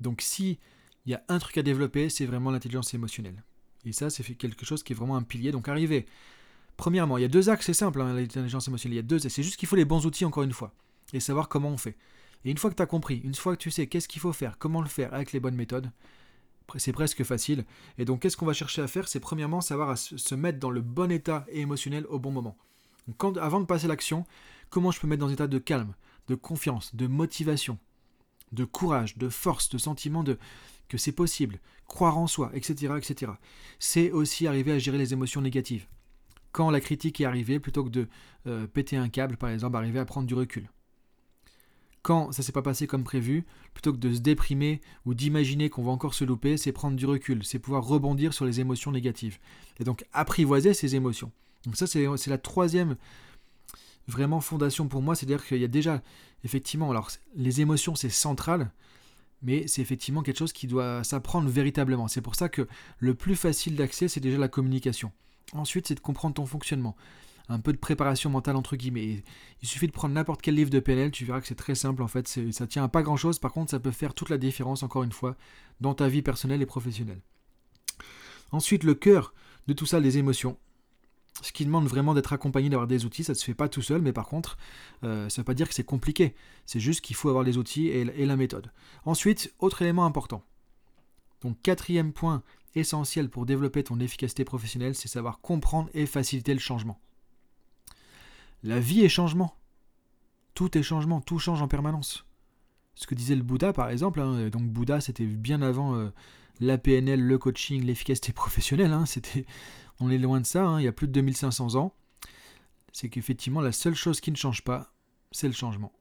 [0.00, 0.58] Donc si
[1.04, 3.42] il y a un truc à développer, c'est vraiment l'intelligence émotionnelle.
[3.84, 5.52] Et ça, c'est quelque chose qui est vraiment un pilier.
[5.52, 6.06] Donc arriver.
[6.76, 8.94] Premièrement, il y a deux axes, c'est simple, hein, l'intelligence émotionnelle.
[8.94, 10.74] Il y a deux, c'est juste qu'il faut les bons outils encore une fois
[11.12, 11.96] et savoir comment on fait.
[12.44, 14.32] Et une fois que tu as compris, une fois que tu sais qu'est-ce qu'il faut
[14.32, 15.90] faire, comment le faire avec les bonnes méthodes,
[16.76, 17.64] c'est presque facile.
[17.98, 19.08] Et donc, qu'est-ce qu'on va chercher à faire?
[19.08, 22.56] C'est premièrement savoir se mettre dans le bon état émotionnel au bon moment.
[23.40, 24.24] avant de passer l'action,
[24.70, 25.94] comment je peux mettre dans un état de calme,
[26.28, 27.78] de confiance, de motivation,
[28.52, 30.38] de courage, de force, de sentiment de
[30.88, 33.32] que c'est possible, croire en soi, etc., etc.
[33.80, 35.86] C'est aussi arriver à gérer les émotions négatives.
[36.52, 38.08] Quand la critique est arrivée, plutôt que de
[38.46, 40.68] euh, péter un câble, par exemple, arriver à prendre du recul
[42.06, 45.82] quand ça s'est pas passé comme prévu, plutôt que de se déprimer ou d'imaginer qu'on
[45.82, 49.38] va encore se louper, c'est prendre du recul, c'est pouvoir rebondir sur les émotions négatives.
[49.80, 51.32] Et donc apprivoiser ces émotions.
[51.64, 52.94] Donc ça, c'est la troisième
[54.06, 56.00] vraiment fondation pour moi, c'est-à-dire qu'il y a déjà,
[56.44, 58.70] effectivement, alors les émotions, c'est central,
[59.42, 62.06] mais c'est effectivement quelque chose qui doit s'apprendre véritablement.
[62.06, 62.68] C'est pour ça que
[63.00, 65.10] le plus facile d'accès, c'est déjà la communication.
[65.54, 66.94] Ensuite, c'est de comprendre ton fonctionnement.
[67.48, 69.22] Un peu de préparation mentale entre guillemets.
[69.62, 72.02] Il suffit de prendre n'importe quel livre de PNL, tu verras que c'est très simple
[72.02, 72.26] en fait.
[72.50, 75.04] Ça tient à pas grand chose, par contre, ça peut faire toute la différence, encore
[75.04, 75.36] une fois,
[75.80, 77.20] dans ta vie personnelle et professionnelle.
[78.52, 79.32] Ensuite, le cœur
[79.66, 80.56] de tout ça, les émotions.
[81.42, 83.82] Ce qui demande vraiment d'être accompagné, d'avoir des outils, ça ne se fait pas tout
[83.82, 84.56] seul, mais par contre,
[85.04, 86.34] euh, ça ne veut pas dire que c'est compliqué.
[86.64, 88.72] C'est juste qu'il faut avoir les outils et, la méthode.
[89.04, 90.42] Ensuite, autre élément important.
[91.42, 92.42] Donc quatrième point
[92.74, 96.98] essentiel pour développer ton efficacité professionnelle, c'est savoir comprendre et faciliter le changement.
[98.62, 99.54] La vie est changement.
[100.54, 102.24] Tout est changement, tout change en permanence.
[102.94, 106.10] Ce que disait le Bouddha, par exemple, hein, donc Bouddha, c'était bien avant euh,
[106.60, 109.44] la PNL, le coaching, l'efficacité professionnelle, hein, c'était,
[110.00, 111.94] on est loin de ça, hein, il y a plus de 2500 ans,
[112.92, 114.94] c'est qu'effectivement la seule chose qui ne change pas,
[115.30, 115.92] c'est le changement.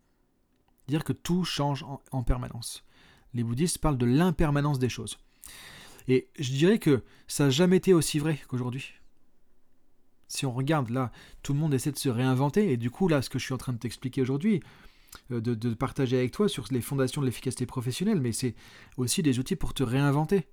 [0.88, 2.86] Dire que tout change en, permanence.
[3.34, 5.18] Les bouddhistes parlent de l'impermanence des choses.
[6.08, 8.94] Et je dirais que ça n'a jamais été aussi vrai qu'aujourd'hui.
[10.28, 11.12] Si on regarde là,
[11.44, 13.54] tout le monde essaie de se réinventer, et du coup là, ce que je suis
[13.54, 14.62] en train de t'expliquer aujourd'hui,
[15.32, 18.56] euh, de, partager avec toi sur les fondations de l'efficacité professionnelle, mais c'est
[18.98, 20.48] aussi des outils pour te réinventer.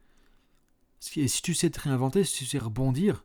[1.16, 3.24] Et si tu sais te réinventer, si tu sais rebondir,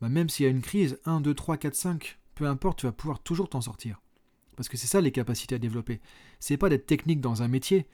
[0.00, 2.86] bah, même s'il y a une crise, 1, 2, 3, 4, 5, peu importe, tu
[2.86, 4.00] vas pouvoir toujours t'en sortir.
[4.56, 6.00] Parce que c'est ça les capacités à développer.
[6.38, 7.86] C'est pas d'être technique dans un métier,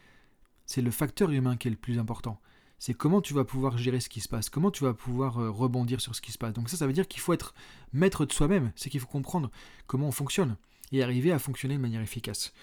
[0.67, 2.41] c'est le facteur humain qui est le plus important.
[2.81, 5.51] C'est comment tu vas pouvoir gérer ce qui se passe, comment tu vas pouvoir euh,
[5.51, 6.55] rebondir sur ce qui se passe.
[6.55, 7.55] Donc ça, ça veut dire qu'il faut être
[7.93, 9.51] maître de soi-même, c'est qu'il faut comprendre
[9.87, 10.57] comment on fonctionne
[10.91, 12.55] et arriver à fonctionner de manière efficace.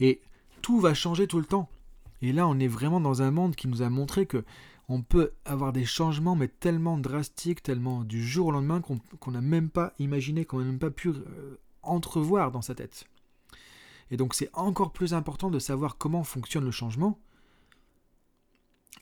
[0.00, 0.22] Et
[0.62, 1.68] tout va changer tout le temps.
[2.22, 4.42] Et là, on est vraiment dans un monde qui nous a montré que
[4.88, 9.42] on peut avoir des changements, mais tellement drastiques, tellement du jour au lendemain qu'on n'a
[9.42, 13.04] même pas imaginé, qu'on n'a même pas pu euh, entrevoir dans sa tête.
[14.10, 17.18] Et donc c'est encore plus important de savoir comment fonctionne le changement,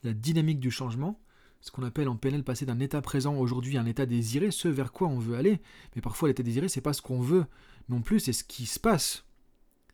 [0.03, 1.19] la dynamique du changement,
[1.61, 4.67] ce qu'on appelle en PNL passer d'un état présent aujourd'hui à un état désiré, ce
[4.67, 5.59] vers quoi on veut aller.
[5.95, 7.45] Mais parfois l'état désiré, c'est pas ce qu'on veut
[7.89, 9.25] non plus, c'est ce qui se passe.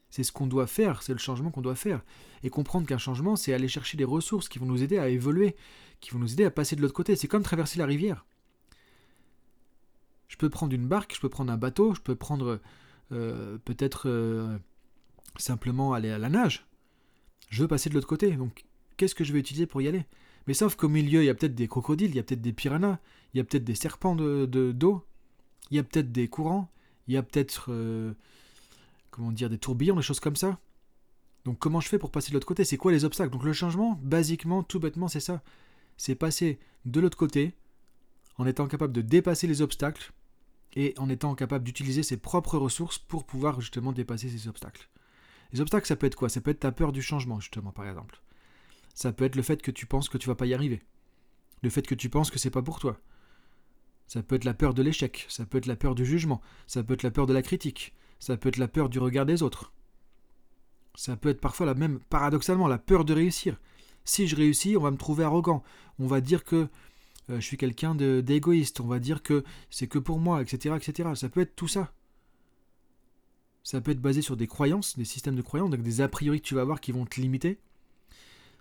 [0.09, 2.03] C'est ce qu'on doit faire, c'est le changement qu'on doit faire.
[2.43, 5.55] Et comprendre qu'un changement, c'est aller chercher des ressources qui vont nous aider à évoluer,
[6.01, 7.15] qui vont nous aider à passer de l'autre côté.
[7.15, 8.25] C'est comme traverser la rivière.
[10.27, 12.59] Je peux prendre une barque, je peux prendre un bateau, je peux prendre
[13.11, 14.57] euh, peut-être euh,
[15.37, 16.67] simplement aller à la nage.
[17.49, 18.31] Je veux passer de l'autre côté.
[18.31, 18.65] Donc,
[18.97, 20.05] qu'est-ce que je vais utiliser pour y aller?
[20.47, 22.53] Mais sauf qu'au milieu, il y a peut-être des crocodiles, il y a peut-être des
[22.53, 22.99] piranhas,
[23.33, 25.05] il y a peut-être des serpents de, d'eau,
[25.71, 26.69] il y a peut-être des courants,
[27.07, 28.13] il y a peut-être euh,
[29.11, 30.59] comment dire, des tourbillons, des choses comme ça.
[31.45, 32.65] Donc comment je fais pour passer de l'autre côté?
[32.65, 33.31] C'est quoi les obstacles?
[33.31, 35.41] Donc le changement, basiquement, tout bêtement, c'est ça.
[35.97, 37.53] C'est passer de l'autre côté
[38.37, 40.11] en étant capable de dépasser les obstacles
[40.75, 44.89] et en étant capable d'utiliser ses propres ressources pour pouvoir justement dépasser ces obstacles.
[45.51, 46.29] Les obstacles, ça peut être quoi?
[46.29, 48.19] Ça peut être ta peur du changement, justement, par exemple.
[48.93, 50.81] Ça peut être le fait que tu penses que tu vas pas y arriver.
[51.61, 52.99] Le fait que tu penses que c'est pas pour toi.
[54.07, 56.83] Ça peut être la peur de l'échec, ça peut être la peur du jugement, ça
[56.83, 59.41] peut être la peur de la critique, ça peut être la peur du regard des
[59.41, 59.73] autres.
[60.95, 63.59] Ça peut être parfois la même, paradoxalement, la peur de réussir.
[64.05, 65.63] Si je réussis, on va me trouver arrogant.
[65.97, 66.67] On va dire que
[67.29, 68.79] euh, je suis quelqu'un d'égoïste.
[68.81, 71.09] On va dire que c'est que pour moi, etc., etc.
[71.15, 71.93] Ça peut être tout ça.
[73.63, 76.41] Ça peut être basé sur des croyances, des systèmes de croyances, donc des a priori
[76.41, 77.59] que tu vas avoir qui vont te limiter.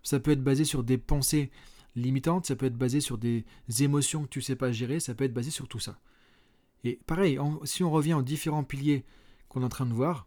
[0.03, 1.51] Ça peut être basé sur des pensées
[1.95, 3.45] limitantes, ça peut être basé sur des
[3.81, 5.99] émotions que tu ne sais pas gérer, ça peut être basé sur tout ça.
[6.85, 9.05] Et pareil, si on revient aux différents piliers
[9.49, 10.27] qu'on est en train de voir,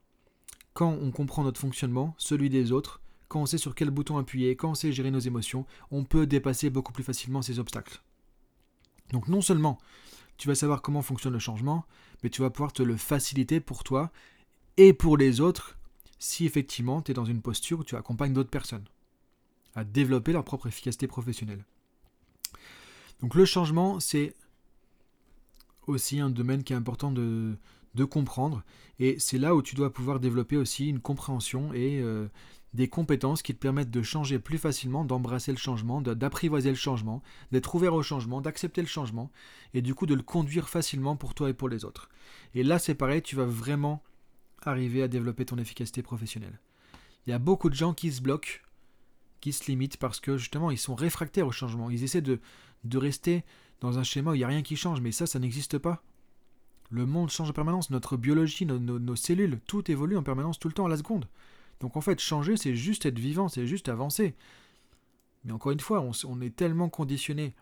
[0.73, 4.55] quand on comprend notre fonctionnement, celui des autres, quand on sait sur quel bouton appuyer,
[4.55, 8.01] quand on sait gérer nos émotions, on peut dépasser beaucoup plus facilement ces obstacles.
[9.11, 9.77] Donc non seulement
[10.37, 11.85] tu vas savoir comment fonctionne le changement,
[12.23, 14.11] mais tu vas pouvoir te le faciliter pour toi
[14.77, 15.77] et pour les autres
[16.19, 18.85] si effectivement tu es dans une posture où tu accompagnes d'autres personnes
[19.75, 21.63] à développer leur propre efficacité professionnelle.
[23.21, 24.33] Donc le changement, c'est
[25.87, 27.57] aussi un domaine qui est important de,
[28.09, 28.63] comprendre.
[28.99, 32.27] Et c'est là où tu dois pouvoir développer aussi une compréhension et euh,
[32.73, 37.23] des compétences qui te permettent de changer plus facilement, d'embrasser le changement, d'apprivoiser le changement,
[37.51, 39.31] d'être ouvert au changement, d'accepter le changement,
[39.73, 42.09] et du coup de le conduire facilement pour toi et pour les autres.
[42.53, 44.03] Et là c'est pareil, tu vas vraiment
[44.61, 46.59] arriver à développer ton efficacité professionnelle.
[47.25, 48.59] Il y a beaucoup de gens qui se bloquent,
[49.45, 51.91] qui se limitent parce que justement ils sont réfractaires au changement.
[51.91, 52.39] Ils essaient de,
[52.83, 53.43] de rester
[53.79, 56.01] dans un schéma où il n'y a rien qui change, mais ça, ça n'existe pas.
[56.89, 60.73] Le monde change en permanence, notre biologie, nos, cellules, tout évolue en permanence tout le
[60.73, 61.27] temps à la seconde.
[61.79, 64.33] Donc en fait, changer, c'est juste être vivant, c'est juste avancer.
[65.43, 67.53] Mais encore une fois, on, est tellement conditionné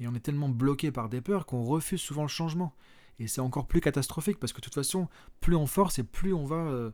[0.00, 2.74] et on est tellement bloqué par des peurs qu'on refuse souvent le changement.
[3.18, 5.08] Et c'est encore plus catastrophique parce que de toute façon,
[5.40, 6.90] plus on force et plus on va, euh,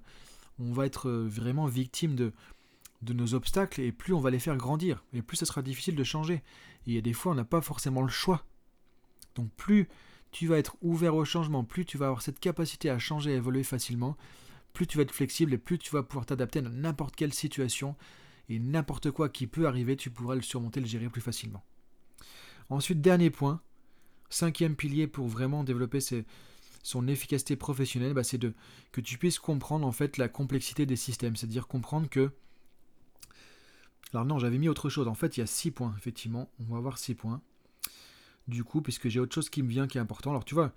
[0.61, 2.33] on va être euh, vraiment victime de,
[3.03, 5.97] de nos obstacles et plus on va les faire grandir et plus ça sera difficile
[5.97, 6.43] de changer.
[6.87, 8.45] Et il y des fois on n'a pas forcément le choix.
[9.35, 9.89] Donc plus
[10.33, 13.37] tu vas être ouvert au changement, plus tu vas avoir cette capacité à changer, à
[13.37, 14.17] évoluer facilement,
[14.73, 17.97] plus tu vas être flexible et plus tu vas pouvoir t'adapter à n'importe quelle situation
[18.49, 21.65] et n'importe quoi qui peut arriver, tu pourras le surmonter, le gérer plus facilement.
[22.69, 23.61] Ensuite, dernier point,
[24.29, 25.99] cinquième pilier pour vraiment développer
[26.83, 28.55] son efficacité professionnelle, bah, c'est de
[28.93, 32.33] que tu puisses comprendre en fait la complexité des systèmes, c'est-à-dire comprendre que
[34.13, 35.09] alors non, j'avais mis autre chose.
[35.09, 36.51] En fait, il y a six points, effectivement.
[36.69, 37.41] On va voir six points
[38.49, 40.31] du coup, puisque j'ai autre chose qui me vient qui est important.
[40.31, 40.73] Alors tu vois,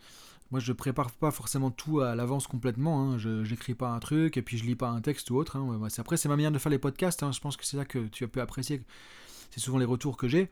[0.52, 3.18] moi je prépare pas forcément tout à l'avance complètement, hein.
[3.18, 5.56] je n'écris pas un truc et puis je lis pas un texte ou autre.
[5.56, 5.82] Hein.
[5.98, 7.32] Après, c'est ma manière de faire les podcasts, hein.
[7.32, 8.84] je pense que c'est ça que tu as pu apprécier
[9.54, 10.50] c'est souvent les retours que j'ai,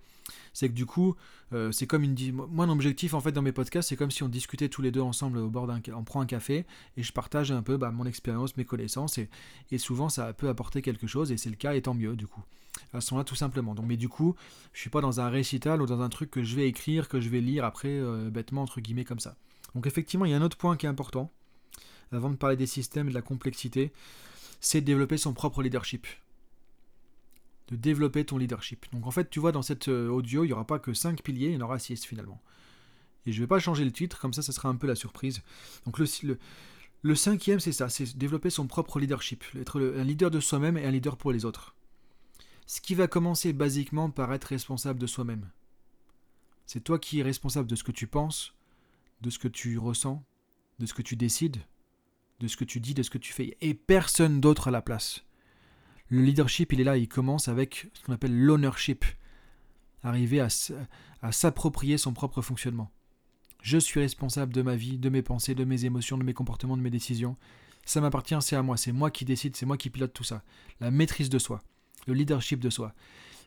[0.54, 1.16] c'est que du coup,
[1.54, 2.16] euh, c'est comme une.
[2.34, 4.92] Moi, mon objectif en fait dans mes podcasts, c'est comme si on discutait tous les
[4.92, 5.82] deux ensemble au bord d'un.
[5.96, 6.68] On prend un café
[6.98, 9.30] et je partage un peu bah, mon expérience, mes connaissances et,
[9.80, 12.44] souvent ça peut apporter quelque chose et c'est le cas et tant mieux du coup.
[12.94, 13.76] À ce moment-là, tout simplement.
[13.76, 14.36] Donc, mais du coup,
[14.74, 17.20] je suis pas dans un récital ou dans un truc que je vais écrire, que
[17.20, 19.36] je vais lire après euh, bêtement entre guillemets comme ça.
[19.76, 21.32] Donc, effectivement, il y a un autre point qui est important
[22.12, 23.94] avant de parler des systèmes et de la complexité,
[24.60, 26.08] c'est de développer son propre leadership
[27.72, 28.86] de développer ton leadership.
[28.92, 31.24] Donc en fait, tu vois, dans cet euh, audio, il n'y aura pas que 5
[31.24, 32.42] piliers, il y en aura 6 finalement.
[33.26, 34.96] Et je ne vais pas changer le titre, comme ça, ça sera un peu la
[34.96, 35.42] surprise.
[35.86, 36.06] Donc le,
[37.02, 40.86] le, cinquième, c'est ça, c'est développer son propre leadership, être un leader de soi-même et
[40.86, 41.76] un leader pour les autres.
[42.72, 45.50] Ce qui va commencer basiquement par être responsable de soi-même.
[46.66, 48.56] C'est toi qui es responsable de ce que tu penses,
[49.20, 50.24] de ce que tu ressens,
[50.80, 51.58] de ce que tu décides,
[52.40, 54.82] de ce que tu dis, de ce que tu fais, et personne d'autre à la
[54.82, 55.26] place.
[56.08, 59.04] Le leadership, il est là, il commence avec ce qu'on appelle l'ownership.
[60.02, 60.48] Arriver à,
[61.30, 62.90] s'approprier son propre fonctionnement.
[63.62, 66.78] Je suis responsable de ma vie, de mes pensées, de mes émotions, de mes comportements,
[66.78, 67.36] de mes décisions.
[67.84, 70.42] Ça m'appartient, c'est à moi, c'est moi qui décide, c'est moi qui pilote tout ça.
[70.80, 71.62] La maîtrise de soi,
[72.08, 72.94] le leadership de soi.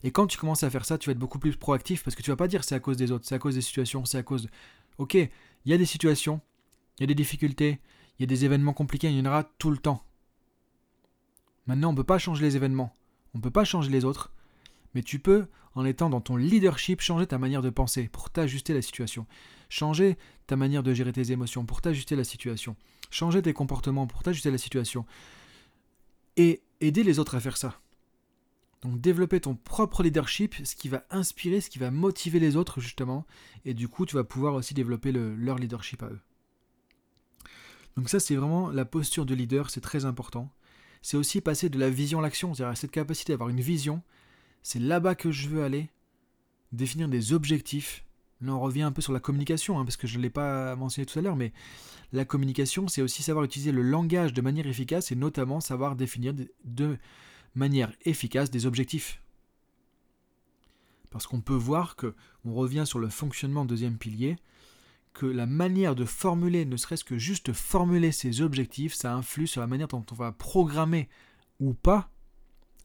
[0.03, 2.23] Et quand tu commences à faire ça, tu vas être beaucoup plus proactif parce que
[2.23, 4.19] tu vas pas dire c'est à cause des autres, c'est à cause des situations, c'est
[4.19, 4.49] à cause.
[4.99, 5.31] Ok, il
[5.65, 6.41] y a des situations,
[6.99, 7.81] il y a des difficultés,
[8.19, 10.05] il y a des événements compliqués, il y en aura tout le temps.
[11.67, 12.95] Maintenant, on ne peut pas changer les événements,
[13.35, 14.33] on ne peut pas changer les autres,
[14.95, 18.75] mais tu peux, en étant dans ton leadership, changer ta manière de penser pour t'ajuster
[18.75, 19.27] la situation,
[19.71, 22.77] changer ta manière de gérer tes émotions pour t'ajuster la situation,
[23.11, 25.07] changer tes comportements pour t'ajuster la situation,
[26.37, 27.81] et aider les autres à faire ça.
[28.85, 32.81] Donc développer ton propre leadership, ce qui va inspirer, ce qui va motiver les autres
[32.81, 33.27] justement,
[33.65, 36.21] et du coup tu vas pouvoir aussi développer leur leadership à eux.
[37.97, 40.51] Donc ça c'est vraiment la posture de leader, c'est très important
[41.05, 44.01] c'est aussi passer de la vision à l'action, c'est-à-dire cette capacité d'avoir une vision,
[44.63, 45.91] c'est là-bas que je veux aller,
[46.73, 48.07] définir des objectifs.
[48.41, 50.75] Là, on revient un peu sur la communication, hein, parce que je ne l'ai pas
[50.77, 51.53] mentionné tout à l'heure, mais
[52.15, 56.33] la communication, c'est aussi savoir utiliser le langage de manière efficace et notamment savoir définir
[56.65, 56.97] de
[57.55, 59.21] manière efficace des objectifs.
[61.11, 62.15] Parce qu'on peut voir que
[62.45, 64.37] on revient sur le fonctionnement deuxième pilier,
[65.13, 69.61] que la manière de formuler, ne serait-ce que juste formuler ses objectifs, ça influe sur
[69.61, 71.09] la manière dont on va programmer
[71.61, 72.11] ou pas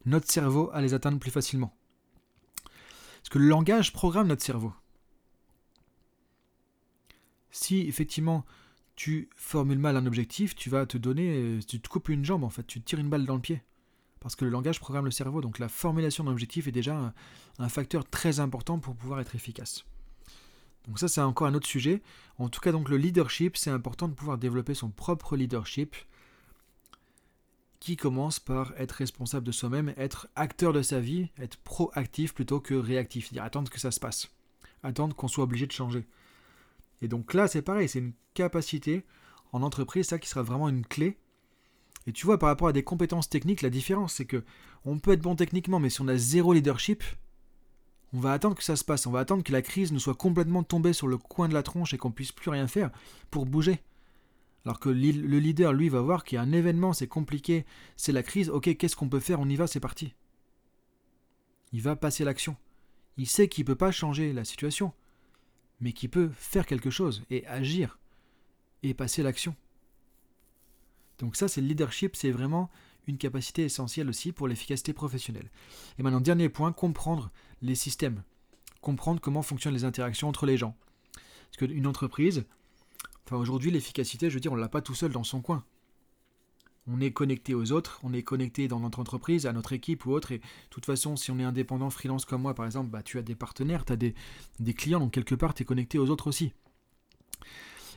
[0.05, 1.75] notre cerveau à les atteindre plus facilement.
[3.17, 4.73] Parce que le langage programme notre cerveau.
[7.51, 8.45] Si effectivement
[8.95, 12.49] tu formules mal un objectif, tu vas te donner, tu te coupes une jambe en
[12.49, 13.63] fait, tu te tires une balle dans le pied.
[14.19, 17.13] Parce que le langage programme le cerveau, donc la formulation d'un objectif est déjà
[17.58, 19.86] un, facteur très important pour pouvoir être efficace.
[20.88, 22.01] Donc ça c'est encore un autre sujet.
[22.38, 25.95] En tout cas donc le leadership, c'est important de pouvoir développer son propre leadership
[27.79, 32.60] qui commence par être responsable de soi-même, être acteur de sa vie, être proactif plutôt
[32.60, 34.29] que réactif, c'est-à-dire attendre que ça se passe,
[34.84, 36.05] attendre qu'on soit obligé de changer.
[37.01, 39.05] Et donc là c'est pareil, c'est une capacité
[39.53, 41.17] en entreprise, ça qui sera vraiment une clé.
[42.10, 44.43] Et tu vois par rapport à des compétences techniques, la différence c'est que
[44.84, 47.04] on peut être bon techniquement, mais si on a zéro leadership,
[48.13, 50.15] on va attendre que ça se passe, on va attendre que la crise ne soit
[50.15, 52.89] complètement tombée sur le coin de la tronche et qu'on puisse plus rien faire
[53.30, 53.84] pour bouger.
[54.65, 57.63] Alors que le leader, lui, va voir qu'il y a un événement, c'est compliqué,
[57.95, 59.39] c'est la crise, ok, qu'est-ce qu'on peut faire?
[59.39, 60.15] On y va, c'est parti.
[61.74, 62.58] Il va passer l'action.
[63.17, 64.93] Il sait qu'il ne peut pas changer la situation,
[65.80, 68.00] mais qu'il peut faire quelque chose et agir
[68.82, 69.56] et passer l'action.
[71.19, 72.69] Donc ça, c'est le leadership, c'est vraiment
[73.08, 75.49] une capacité essentielle aussi pour l'efficacité professionnelle.
[75.97, 78.23] Et maintenant, dernier point, comprendre les systèmes,
[78.82, 80.75] comprendre comment fonctionnent les interactions entre les gens.
[81.51, 82.45] Parce qu'une entreprise,
[83.25, 85.63] enfin aujourd'hui l'efficacité, je veux dire, on ne l'a pas tout seul dans son coin.
[86.88, 90.12] On est connecté aux autres, on est connecté dans notre entreprise, à notre équipe ou
[90.12, 90.32] autre.
[90.32, 93.17] Et de toute façon, si on est indépendant, freelance comme moi par exemple, bah, tu
[93.17, 94.15] as des partenaires, tu as des,
[94.60, 96.53] des clients, donc quelque part tu es connecté aux autres aussi.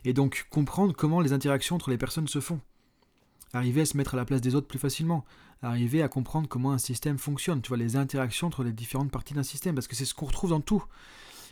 [0.05, 2.61] Et donc comprendre comment les interactions entre les personnes se font
[3.53, 5.25] arriver à se mettre à la place des autres plus facilement,
[5.63, 9.35] arriver à comprendre comment un système fonctionne, tu vois, les interactions entre les différentes parties
[9.35, 10.85] d'un système, parce que c'est ce qu'on retrouve dans tout.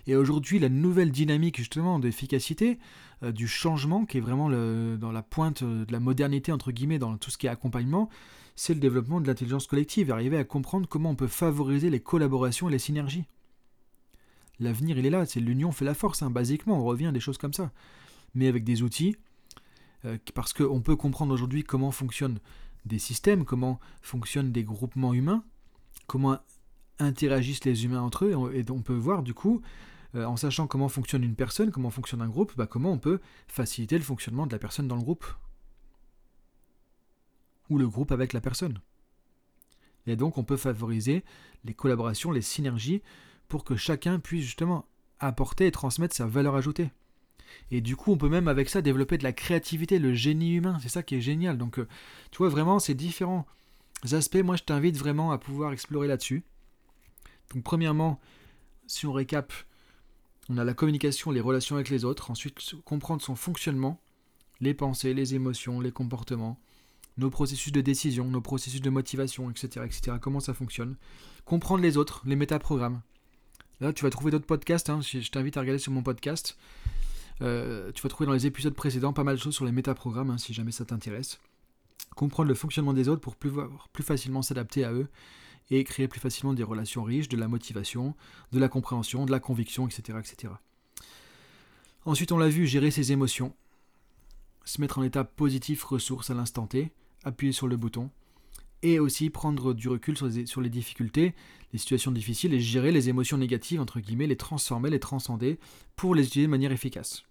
[0.07, 2.79] Et aujourd'hui, la nouvelle dynamique justement d'efficacité,
[3.23, 7.17] euh, du changement, qui est vraiment dans la pointe de la modernité, entre guillemets, dans
[7.19, 8.09] tout ce qui est accompagnement,
[8.57, 12.69] c'est le développement de l'intelligence collective, arriver à comprendre comment on peut favoriser les collaborations
[12.69, 13.25] et les synergies.
[14.59, 17.21] L'avenir, il est là, c'est l'union fait la force, hein, basiquement, on revient à des
[17.21, 17.73] choses comme ça.
[18.35, 19.17] Mais avec des outils,
[20.35, 22.39] parce qu'on peut comprendre aujourd'hui comment fonctionnent
[22.87, 25.45] des systèmes, comment fonctionnent des groupements humains,
[26.07, 26.39] comment
[26.99, 29.61] interagissent les humains entre eux, et on peut voir du coup,
[30.15, 33.21] euh, en sachant comment fonctionne une personne, comment fonctionne un groupe, bah, comment on peut
[33.49, 35.25] faciliter le fonctionnement de la personne dans le groupe.
[37.69, 38.81] Ou le groupe avec la personne.
[40.07, 41.25] Et donc on peut favoriser
[41.65, 43.03] les collaborations, les synergies,
[43.49, 44.87] pour que chacun puisse justement
[45.19, 46.91] apporter et transmettre sa valeur ajoutée.
[47.71, 50.79] Et du coup, on peut même avec ça développer de la créativité, le génie humain.
[50.83, 51.59] C'est ça qui est génial.
[51.59, 51.87] Donc, euh,
[52.31, 53.47] tu vois, vraiment, c'est différents
[54.13, 54.43] aspects.
[54.43, 56.45] Moi, je t'invite vraiment à pouvoir explorer là-dessus.
[57.55, 58.21] Donc, premièrement,
[58.87, 59.53] si on récap,
[60.49, 62.31] on a la communication, les relations avec les autres.
[62.31, 64.01] Ensuite, comprendre son fonctionnement,
[64.61, 66.59] les pensées, les émotions, les comportements,
[67.19, 70.17] nos processus de décision, nos processus de motivation, etc., etc.
[70.21, 70.97] Comment ça fonctionne.
[71.45, 73.01] Comprendre les autres, les métaprogrammes.
[73.81, 74.91] Là, tu vas trouver d'autres podcasts.
[74.91, 75.01] Hein.
[75.01, 76.57] je t'invite à regarder sur mon podcast.
[77.43, 80.31] Euh, tu vas trouver dans les épisodes précédents pas mal de choses sur les métaprogrammes,
[80.31, 81.41] hein, si jamais ça t'intéresse.
[82.17, 83.53] Comprendre le fonctionnement des autres pour plus,
[83.93, 85.09] plus facilement s'adapter à eux
[85.71, 88.15] et créer plus facilement des relations riches, de la motivation,
[88.53, 90.19] de la compréhension, de la conviction, etc.
[90.19, 90.53] etc.
[92.05, 93.55] Ensuite, on l'a vu, gérer ses émotions,
[94.65, 96.91] se mettre en état positif, ressource à l'instant T,
[97.25, 98.11] appuyer sur le bouton,
[98.83, 101.35] et aussi prendre du recul sur les, sur les, difficultés,
[101.73, 105.59] les situations difficiles, et gérer les émotions négatives, entre guillemets, les transformer, les transcender,
[105.95, 107.25] pour les utiliser de manière efficace.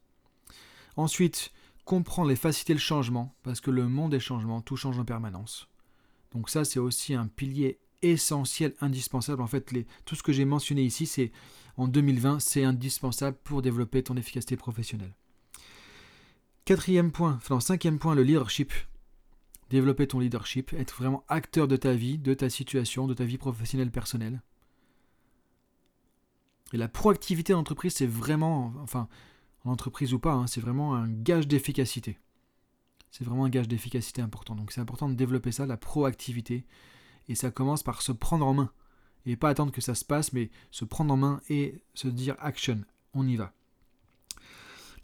[0.99, 1.53] Ensuite,
[1.85, 5.69] comprendre et faciliter le changement, parce que le monde est changement, tout change en permanence.
[6.33, 9.41] Donc ça, c'est aussi un pilier essentiel, indispensable.
[9.41, 11.31] En fait, les, tout ce que j'ai mentionné ici, c'est
[11.77, 15.15] en 2020, c'est indispensable pour développer ton efficacité professionnelle.
[16.65, 18.73] Quatrième point, enfin cinquième point, le leadership.
[19.69, 23.37] Développer ton leadership, être vraiment acteur de ta vie, de ta situation, de ta vie
[23.37, 24.41] professionnelle personnelle.
[26.73, 29.07] Et la proactivité d'entreprise, c'est vraiment, enfin,
[29.69, 32.17] en entreprise ou pas, hein, c'est vraiment un gage d'efficacité.
[33.11, 34.55] C'est vraiment un gage d'efficacité important.
[34.55, 36.65] Donc c'est important de développer ça, la proactivité.
[37.27, 38.71] Et ça commence par se prendre en main.
[39.25, 42.35] Et pas attendre que ça se passe, mais se prendre en main et se dire
[42.39, 43.53] action, on y va.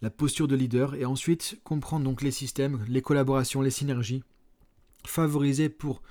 [0.02, 4.24] La posture de leader et ensuite comprendre donc les systèmes, les collaborations, les synergies.
[5.06, 6.02] Favoriser pour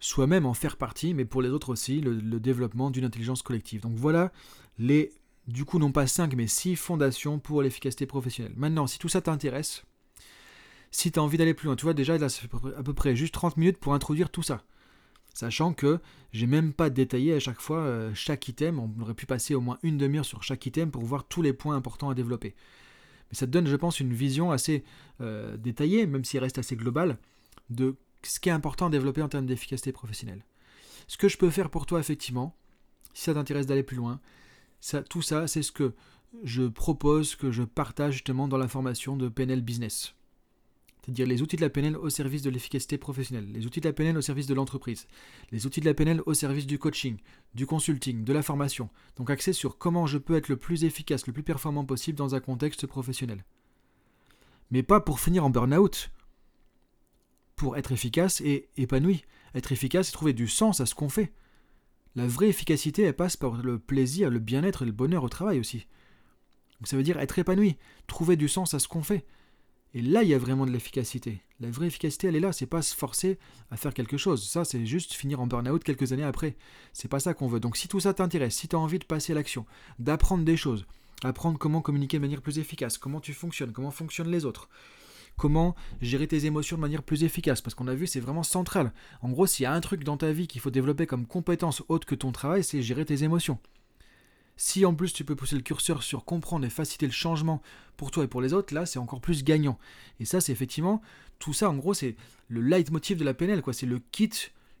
[0.00, 3.80] soi-même en faire partie, mais pour les autres aussi, le développement d'une intelligence collective.
[3.80, 4.32] Donc voilà
[4.78, 5.12] les
[5.46, 8.54] du coup non pas 5 mais 6 fondations pour l'efficacité professionnelle.
[8.56, 9.84] Maintenant, si tout ça t'intéresse,
[10.90, 12.42] si tu as envie d'aller plus loin, tu vois déjà là ça
[12.76, 14.62] à peu près juste 30 minutes pour introduire tout ça.
[15.34, 16.00] Sachant que
[16.32, 19.60] j'ai même pas détaillé à chaque fois euh, chaque item, on aurait pu passer au
[19.60, 22.54] moins une demi-heure sur chaque item pour voir tous les points importants à développer.
[23.30, 24.82] Mais ça te donne, je pense, une vision assez
[25.20, 27.18] euh, détaillée, même s'il reste assez global,
[27.68, 30.42] de ce qui est important à développer en termes d'efficacité professionnelle.
[31.06, 32.56] Ce que je peux faire pour toi, effectivement,
[33.12, 34.20] si ça t'intéresse d'aller plus loin,
[35.08, 35.94] tout ça, c'est ce que
[36.42, 40.14] je propose, que je partage justement dans la formation de PNL Business.
[41.06, 43.92] C'est-à-dire les outils de la PNL au service de l'efficacité professionnelle, les outils de la
[43.92, 45.06] PNL au service de l'entreprise,
[45.52, 47.18] les outils de la PNL au service du coaching,
[47.54, 48.90] du consulting, de la formation.
[49.16, 52.34] Donc axé sur comment je peux être le plus efficace, le plus performant possible dans
[52.34, 53.44] un contexte professionnel.
[54.72, 56.10] Mais pas pour finir en burn-out.
[57.54, 59.22] Pour être efficace et épanoui.
[59.54, 61.32] Être efficace et trouver du sens à ce qu'on fait.
[62.16, 65.60] La vraie efficacité, elle passe par le plaisir, le bien-être et le bonheur au travail
[65.60, 65.86] aussi.
[66.84, 67.76] Ça veut dire être épanoui,
[68.06, 69.26] trouver du sens à ce qu'on fait.
[69.94, 71.42] Et là, il y a vraiment de l'efficacité.
[71.60, 73.38] La vraie efficacité, elle est là, c'est pas se forcer
[73.70, 74.46] à faire quelque chose.
[74.46, 76.56] Ça, c'est juste finir en burn-out quelques années après.
[76.92, 77.60] C'est pas ça qu'on veut.
[77.60, 79.66] Donc si tout ça t'intéresse, si tu as envie de passer à l'action,
[79.98, 80.86] d'apprendre des choses,
[81.22, 84.68] apprendre comment communiquer de manière plus efficace, comment tu fonctionnes, comment fonctionnent les autres,
[85.36, 88.92] comment gérer tes émotions de manière plus efficace, parce qu'on a vu c'est vraiment central.
[89.22, 91.82] En gros, s'il y a un truc dans ta vie qu'il faut développer comme compétence
[91.88, 93.58] autre que ton travail, c'est gérer tes émotions.
[94.56, 97.60] Si en plus tu peux pousser le curseur sur comprendre et faciliter le changement
[97.98, 99.78] pour toi et pour les autres, là c'est encore plus gagnant.
[100.18, 101.02] Et ça c'est effectivement,
[101.38, 102.16] tout ça en gros c'est
[102.48, 103.72] le leitmotiv de la PNL, quoi.
[103.72, 104.30] C'est le kit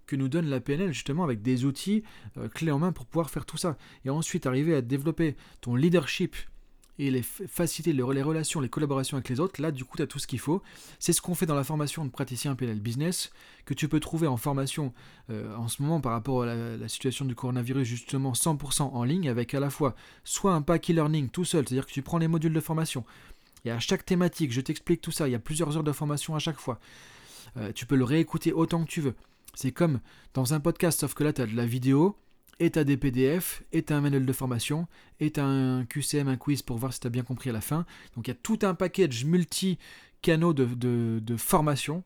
[0.06, 2.04] que nous donne la PNL justement avec des outils
[2.38, 3.76] euh, clés en main pour pouvoir faire tout ça.
[4.04, 6.36] Et ensuite arriver à développer ton leadership
[6.98, 10.06] et les faciliter les, relations, les collaborations avec les autres, là du coup tu as
[10.06, 10.62] tout ce qu'il faut.
[10.98, 13.30] C'est ce qu'on fait dans la formation de praticien PNL Business,
[13.64, 14.92] que tu peux trouver en formation
[15.30, 19.28] euh, en ce moment par rapport à la, situation du coronavirus justement 100% en ligne,
[19.28, 19.94] avec à la fois
[20.24, 23.04] soit un pack e-learning tout seul, c'est-à-dire que tu prends les modules de formation,
[23.64, 26.34] et à chaque thématique je t'explique tout ça, il y a plusieurs heures de formation
[26.34, 26.78] à chaque fois.
[27.56, 29.14] Euh, tu peux le réécouter autant que tu veux.
[29.54, 30.00] C'est comme
[30.34, 32.14] dans un podcast, sauf que là, tu as de la vidéo,
[32.58, 34.86] et tu as des PDF, et tu as un manuel de formation,
[35.20, 37.52] et tu as un QCM, un quiz pour voir si tu as bien compris à
[37.52, 37.84] la fin.
[38.14, 42.04] Donc il y a tout un package multi-canaux de, de formation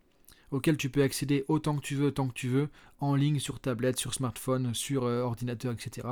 [0.51, 3.61] auquel tu peux accéder autant que tu veux, tant que tu veux, en ligne, sur
[3.61, 6.09] tablette, sur smartphone, sur euh, ordinateur, etc.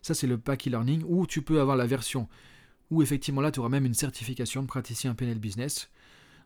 [0.00, 2.26] Ça, c'est le pack e-learning, où tu peux avoir la version
[2.90, 5.90] où effectivement là, tu auras même une certification de praticien PNL Business,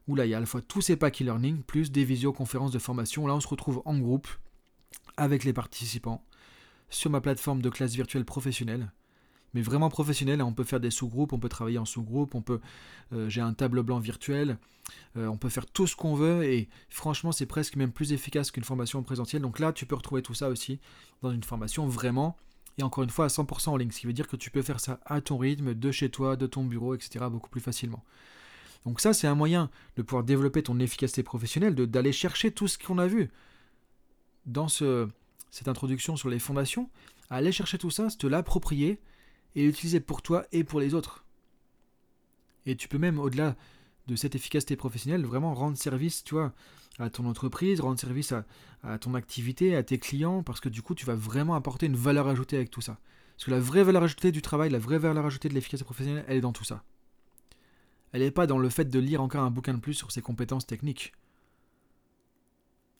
[0.06, 2.72] où là, il y a à la fois tous ces packs e-learning, plus des visioconférences
[2.72, 3.26] de formation.
[3.26, 4.28] Là, on se retrouve en groupe
[5.16, 6.22] avec les participants
[6.90, 8.90] sur ma plateforme de classe virtuelle professionnelle
[9.54, 10.42] mais vraiment professionnel.
[10.42, 12.60] On peut faire des sous-groupes, on peut travailler en sous-groupe, on peut,
[13.12, 14.58] euh, j'ai un tableau blanc virtuel,
[15.16, 18.50] euh, on peut faire tout ce qu'on veut et franchement c'est presque même plus efficace
[18.50, 19.42] qu'une formation présentielle.
[19.42, 20.80] Donc là tu peux retrouver tout ça aussi
[21.22, 22.36] dans une formation vraiment
[22.76, 24.62] et encore une fois à 100% en ligne, ce qui veut dire que tu peux
[24.62, 27.24] faire ça à ton rythme, de chez toi, de ton bureau, etc.
[27.30, 28.02] beaucoup plus facilement.
[28.84, 32.76] Donc ça c'est un moyen de pouvoir développer ton efficacité professionnelle, d'aller chercher tout ce
[32.76, 33.30] qu'on a vu
[34.46, 35.08] dans ce,
[35.54, 36.90] cette introduction sur les fondations,
[37.30, 39.00] aller chercher tout ça, te l'approprier
[39.54, 41.24] et l'utiliser pour toi et pour les autres.
[42.66, 43.54] Et tu peux même, au-delà
[44.08, 46.34] de cette efficacité professionnelle, vraiment rendre service, tu
[46.98, 48.34] à ton entreprise, rendre service
[48.82, 51.94] à, ton activité, à tes clients, parce que du coup, tu vas vraiment apporter une
[51.94, 52.98] valeur ajoutée avec tout ça.
[53.36, 56.24] Parce que la vraie valeur ajoutée du travail, la vraie valeur ajoutée de l'efficacité professionnelle,
[56.26, 56.82] elle est dans tout ça.
[58.10, 60.20] Elle n'est pas dans le fait de lire encore un bouquin de plus sur ses
[60.20, 61.12] compétences techniques.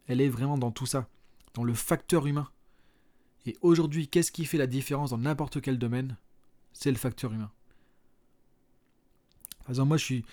[0.07, 1.09] Elle est vraiment dans tout ça,
[1.55, 2.48] dans le facteur humain.
[3.46, 6.16] Et aujourd'hui, qu'est-ce qui fait la différence dans n'importe quel domaine?
[6.72, 7.50] C'est le facteur humain.
[9.66, 10.24] Par moi, je suis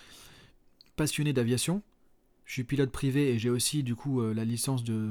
[0.96, 1.82] passionné d'aviation.
[2.44, 5.10] Je suis pilote privé et j'ai aussi, du coup, euh, la licence de,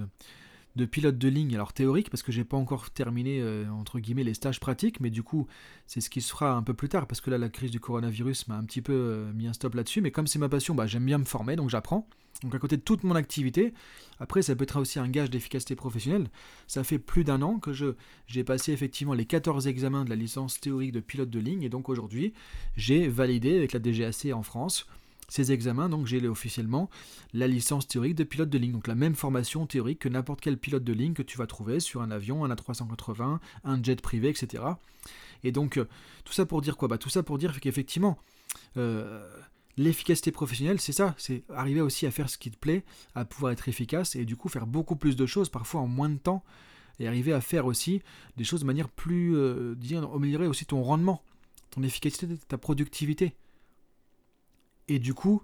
[0.76, 4.24] de pilote de ligne, alors théorique, parce que j'ai pas encore terminé, euh, entre guillemets,
[4.24, 5.48] les stages pratiques, mais du coup,
[5.88, 7.80] c'est ce qui se fera un peu plus tard, parce que là, la crise du
[7.80, 10.76] coronavirus m'a un petit peu euh, mis un stop là-dessus, mais comme c'est ma passion,
[10.76, 12.08] bah, j'aime bien me former, donc j'apprends.
[12.44, 13.74] Donc à côté de toute mon activité,
[14.20, 16.28] après ça peut être aussi un gage d'efficacité professionnelle.
[16.66, 17.72] Ça fait plus d'un an que
[18.26, 21.70] j'ai passé effectivement les 14 examens de la licence théorique de pilote de ligne et
[21.70, 22.34] donc aujourd'hui
[22.78, 24.88] j'ai validé avec la DGAC en France
[25.32, 26.90] ces examens, donc j'ai officiellement
[27.34, 30.58] la licence théorique de pilote de ligne, donc la même formation théorique que n'importe quel
[30.58, 34.28] pilote de ligne que tu vas trouver sur un avion, un A380, un jet privé,
[34.28, 34.64] etc.
[35.46, 35.88] Et donc euh,
[36.26, 36.90] tout ça pour dire quoi?
[36.90, 38.18] Bah, Tout ça pour dire qu'effectivement,
[38.76, 39.26] euh,
[39.78, 42.84] L'efficacité professionnelle, c'est ça, c'est arriver aussi à faire ce qui te plaît,
[43.16, 46.10] à pouvoir être efficace et du coup faire beaucoup plus de choses, parfois en moins
[46.10, 46.44] de temps,
[47.00, 48.02] et arriver à faire aussi
[48.36, 49.76] des choses de manière plus, euh,
[50.14, 51.24] améliorer aussi ton rendement,
[51.70, 53.34] ton efficacité, ta productivité.
[54.92, 55.42] Et du coup,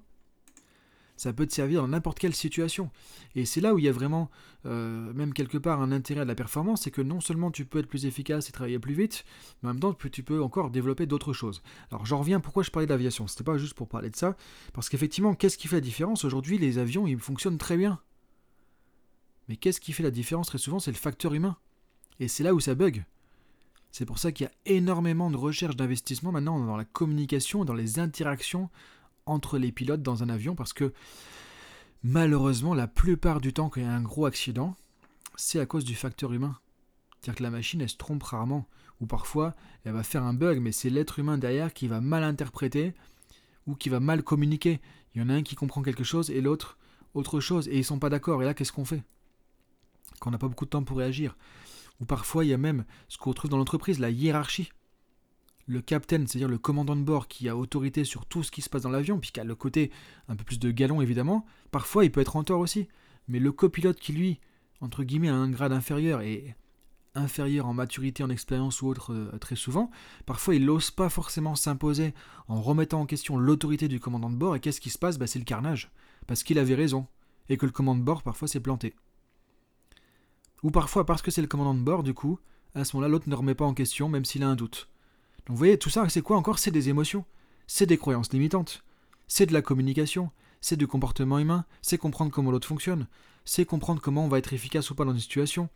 [1.15, 2.91] ça peut te servir dans n'importe quelle situation.
[3.33, 4.29] Et c'est là où il y a vraiment,
[4.65, 7.79] euh, même quelque part, un intérêt à la performance, c'est que non seulement tu peux
[7.79, 9.23] être plus efficace et travailler plus vite,
[9.63, 11.63] mais en même temps tu peux encore développer d'autres choses.
[11.91, 13.25] Alors j'en reviens, pourquoi je parlais d'aviation?
[13.25, 14.35] C'était pas juste pour parler de ça,
[14.73, 16.25] parce qu'effectivement, qu'est-ce qui fait la différence?
[16.25, 18.01] Aujourd'hui, les avions, ils fonctionnent très bien.
[19.47, 20.79] Mais qu'est-ce qui fait la différence très souvent?
[20.79, 21.55] C'est le facteur humain.
[22.19, 23.05] Et c'est là où ça bug.
[23.91, 27.73] C'est pour ça qu'il y a énormément de recherche d'investissement maintenant dans la communication, dans
[27.73, 28.69] les interactions
[29.29, 30.93] entre les pilotes dans un avion parce que
[32.03, 34.75] malheureusement, la plupart du temps, quand il y a un gros accident,
[35.35, 36.57] c'est à cause du facteur humain.
[37.21, 38.67] C'est-à-dire que la machine, elle se trompe rarement.
[38.99, 42.23] Ou parfois, elle va faire un bug, mais c'est l'être humain derrière qui va mal
[42.23, 42.93] interpréter
[43.67, 44.79] ou qui va mal communiquer.
[45.13, 46.77] Il y en a un qui comprend quelque chose et l'autre
[47.13, 47.67] autre chose.
[47.67, 48.41] Et ils sont pas d'accord.
[48.41, 49.03] Et là, qu'est-ce qu'on fait?
[50.19, 51.35] Quand on n'a pas beaucoup de temps pour réagir.
[51.99, 54.71] Ou parfois, il y a même ce qu'on retrouve dans l'entreprise, la hiérarchie
[55.67, 58.69] le capitaine, c'est-à-dire le commandant de bord qui a autorité sur tout ce qui se
[58.69, 59.91] passe dans l'avion, puisqu'il a le côté
[60.29, 62.87] un peu plus de galon évidemment, parfois il peut être en tort aussi.
[63.27, 64.39] Mais le copilote qui lui,
[64.79, 66.55] entre guillemets, a un grade inférieur et
[67.15, 69.89] inférieur en maturité, en expérience ou autre euh, très souvent,
[70.25, 72.13] parfois il n'ose pas forcément s'imposer
[72.47, 75.17] en remettant en question l'autorité du commandant de bord, et qu'est-ce qui se passe?
[75.17, 75.91] Bah, C'est le carnage,
[76.27, 77.07] parce qu'il avait raison,
[77.49, 78.95] et que le commandant de bord parfois s'est planté.
[80.63, 82.39] Ou parfois parce que c'est le commandant de bord, du coup,
[82.75, 84.87] à ce moment-là l'autre ne remet pas en question, même s'il a un doute.
[85.47, 86.59] Donc vous voyez, tout ça, c'est quoi encore?
[86.59, 87.23] C'est des émotions,
[87.67, 88.83] c'est des croyances limitantes,
[89.27, 90.29] c'est de la communication,
[90.59, 93.07] c'est du comportement humain, c'est comprendre comment l'autre fonctionne,
[93.45, 95.69] c'est comprendre comment on va être efficace ou pas dans une situation,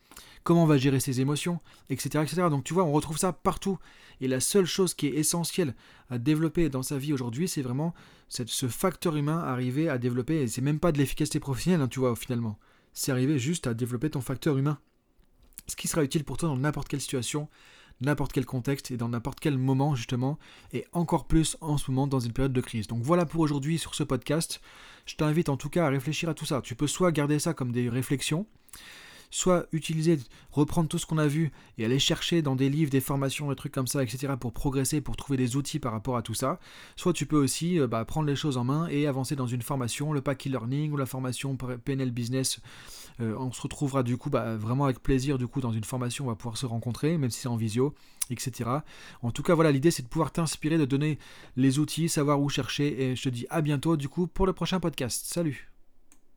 [0.43, 2.47] comment on va gérer ses émotions, etc., etc.
[2.49, 3.79] Donc tu vois, on retrouve ça partout.
[4.19, 5.73] Et la seule chose qui est essentielle
[6.09, 7.93] à développer dans sa vie aujourd'hui, c'est vraiment
[8.27, 11.99] ce facteur humain arriver à développer, et c'est même pas de l'efficacité professionnelle, hein, tu
[11.99, 12.59] vois, finalement.
[12.91, 14.79] C'est arriver juste à développer ton facteur humain.
[15.67, 17.47] Ce qui sera utile pour toi dans n'importe quelle situation,
[18.01, 20.37] n'importe quel contexte et dans n'importe quel moment justement,
[20.73, 22.87] et encore plus en ce moment dans une période de crise.
[22.87, 24.61] Donc voilà pour aujourd'hui sur ce podcast.
[25.05, 26.61] Je t'invite en tout cas à réfléchir à tout ça.
[26.61, 28.45] Tu peux soit garder ça comme des réflexions,
[29.31, 30.19] soit utiliser,
[30.51, 33.55] reprendre tout ce qu'on a vu et aller chercher dans des livres, des formations, des
[33.55, 34.33] trucs comme ça, etc.
[34.39, 36.59] pour progresser, pour trouver des outils par rapport à tout ça.
[36.97, 39.61] Soit tu peux aussi euh, bah, prendre les choses en main et avancer dans une
[39.61, 42.59] formation, le pack e-learning ou la formation PNL Business.
[43.19, 46.25] Euh, on se retrouvera du coup bah, vraiment avec plaisir du coup dans une formation,
[46.25, 47.93] on va pouvoir se rencontrer, même si c'est en visio,
[48.29, 48.69] etc.
[49.21, 51.17] En tout cas, voilà, l'idée c'est de pouvoir t'inspirer, de donner
[51.55, 53.01] les outils, savoir où chercher.
[53.01, 55.25] Et je te dis à bientôt du coup pour le prochain podcast.
[55.25, 55.70] Salut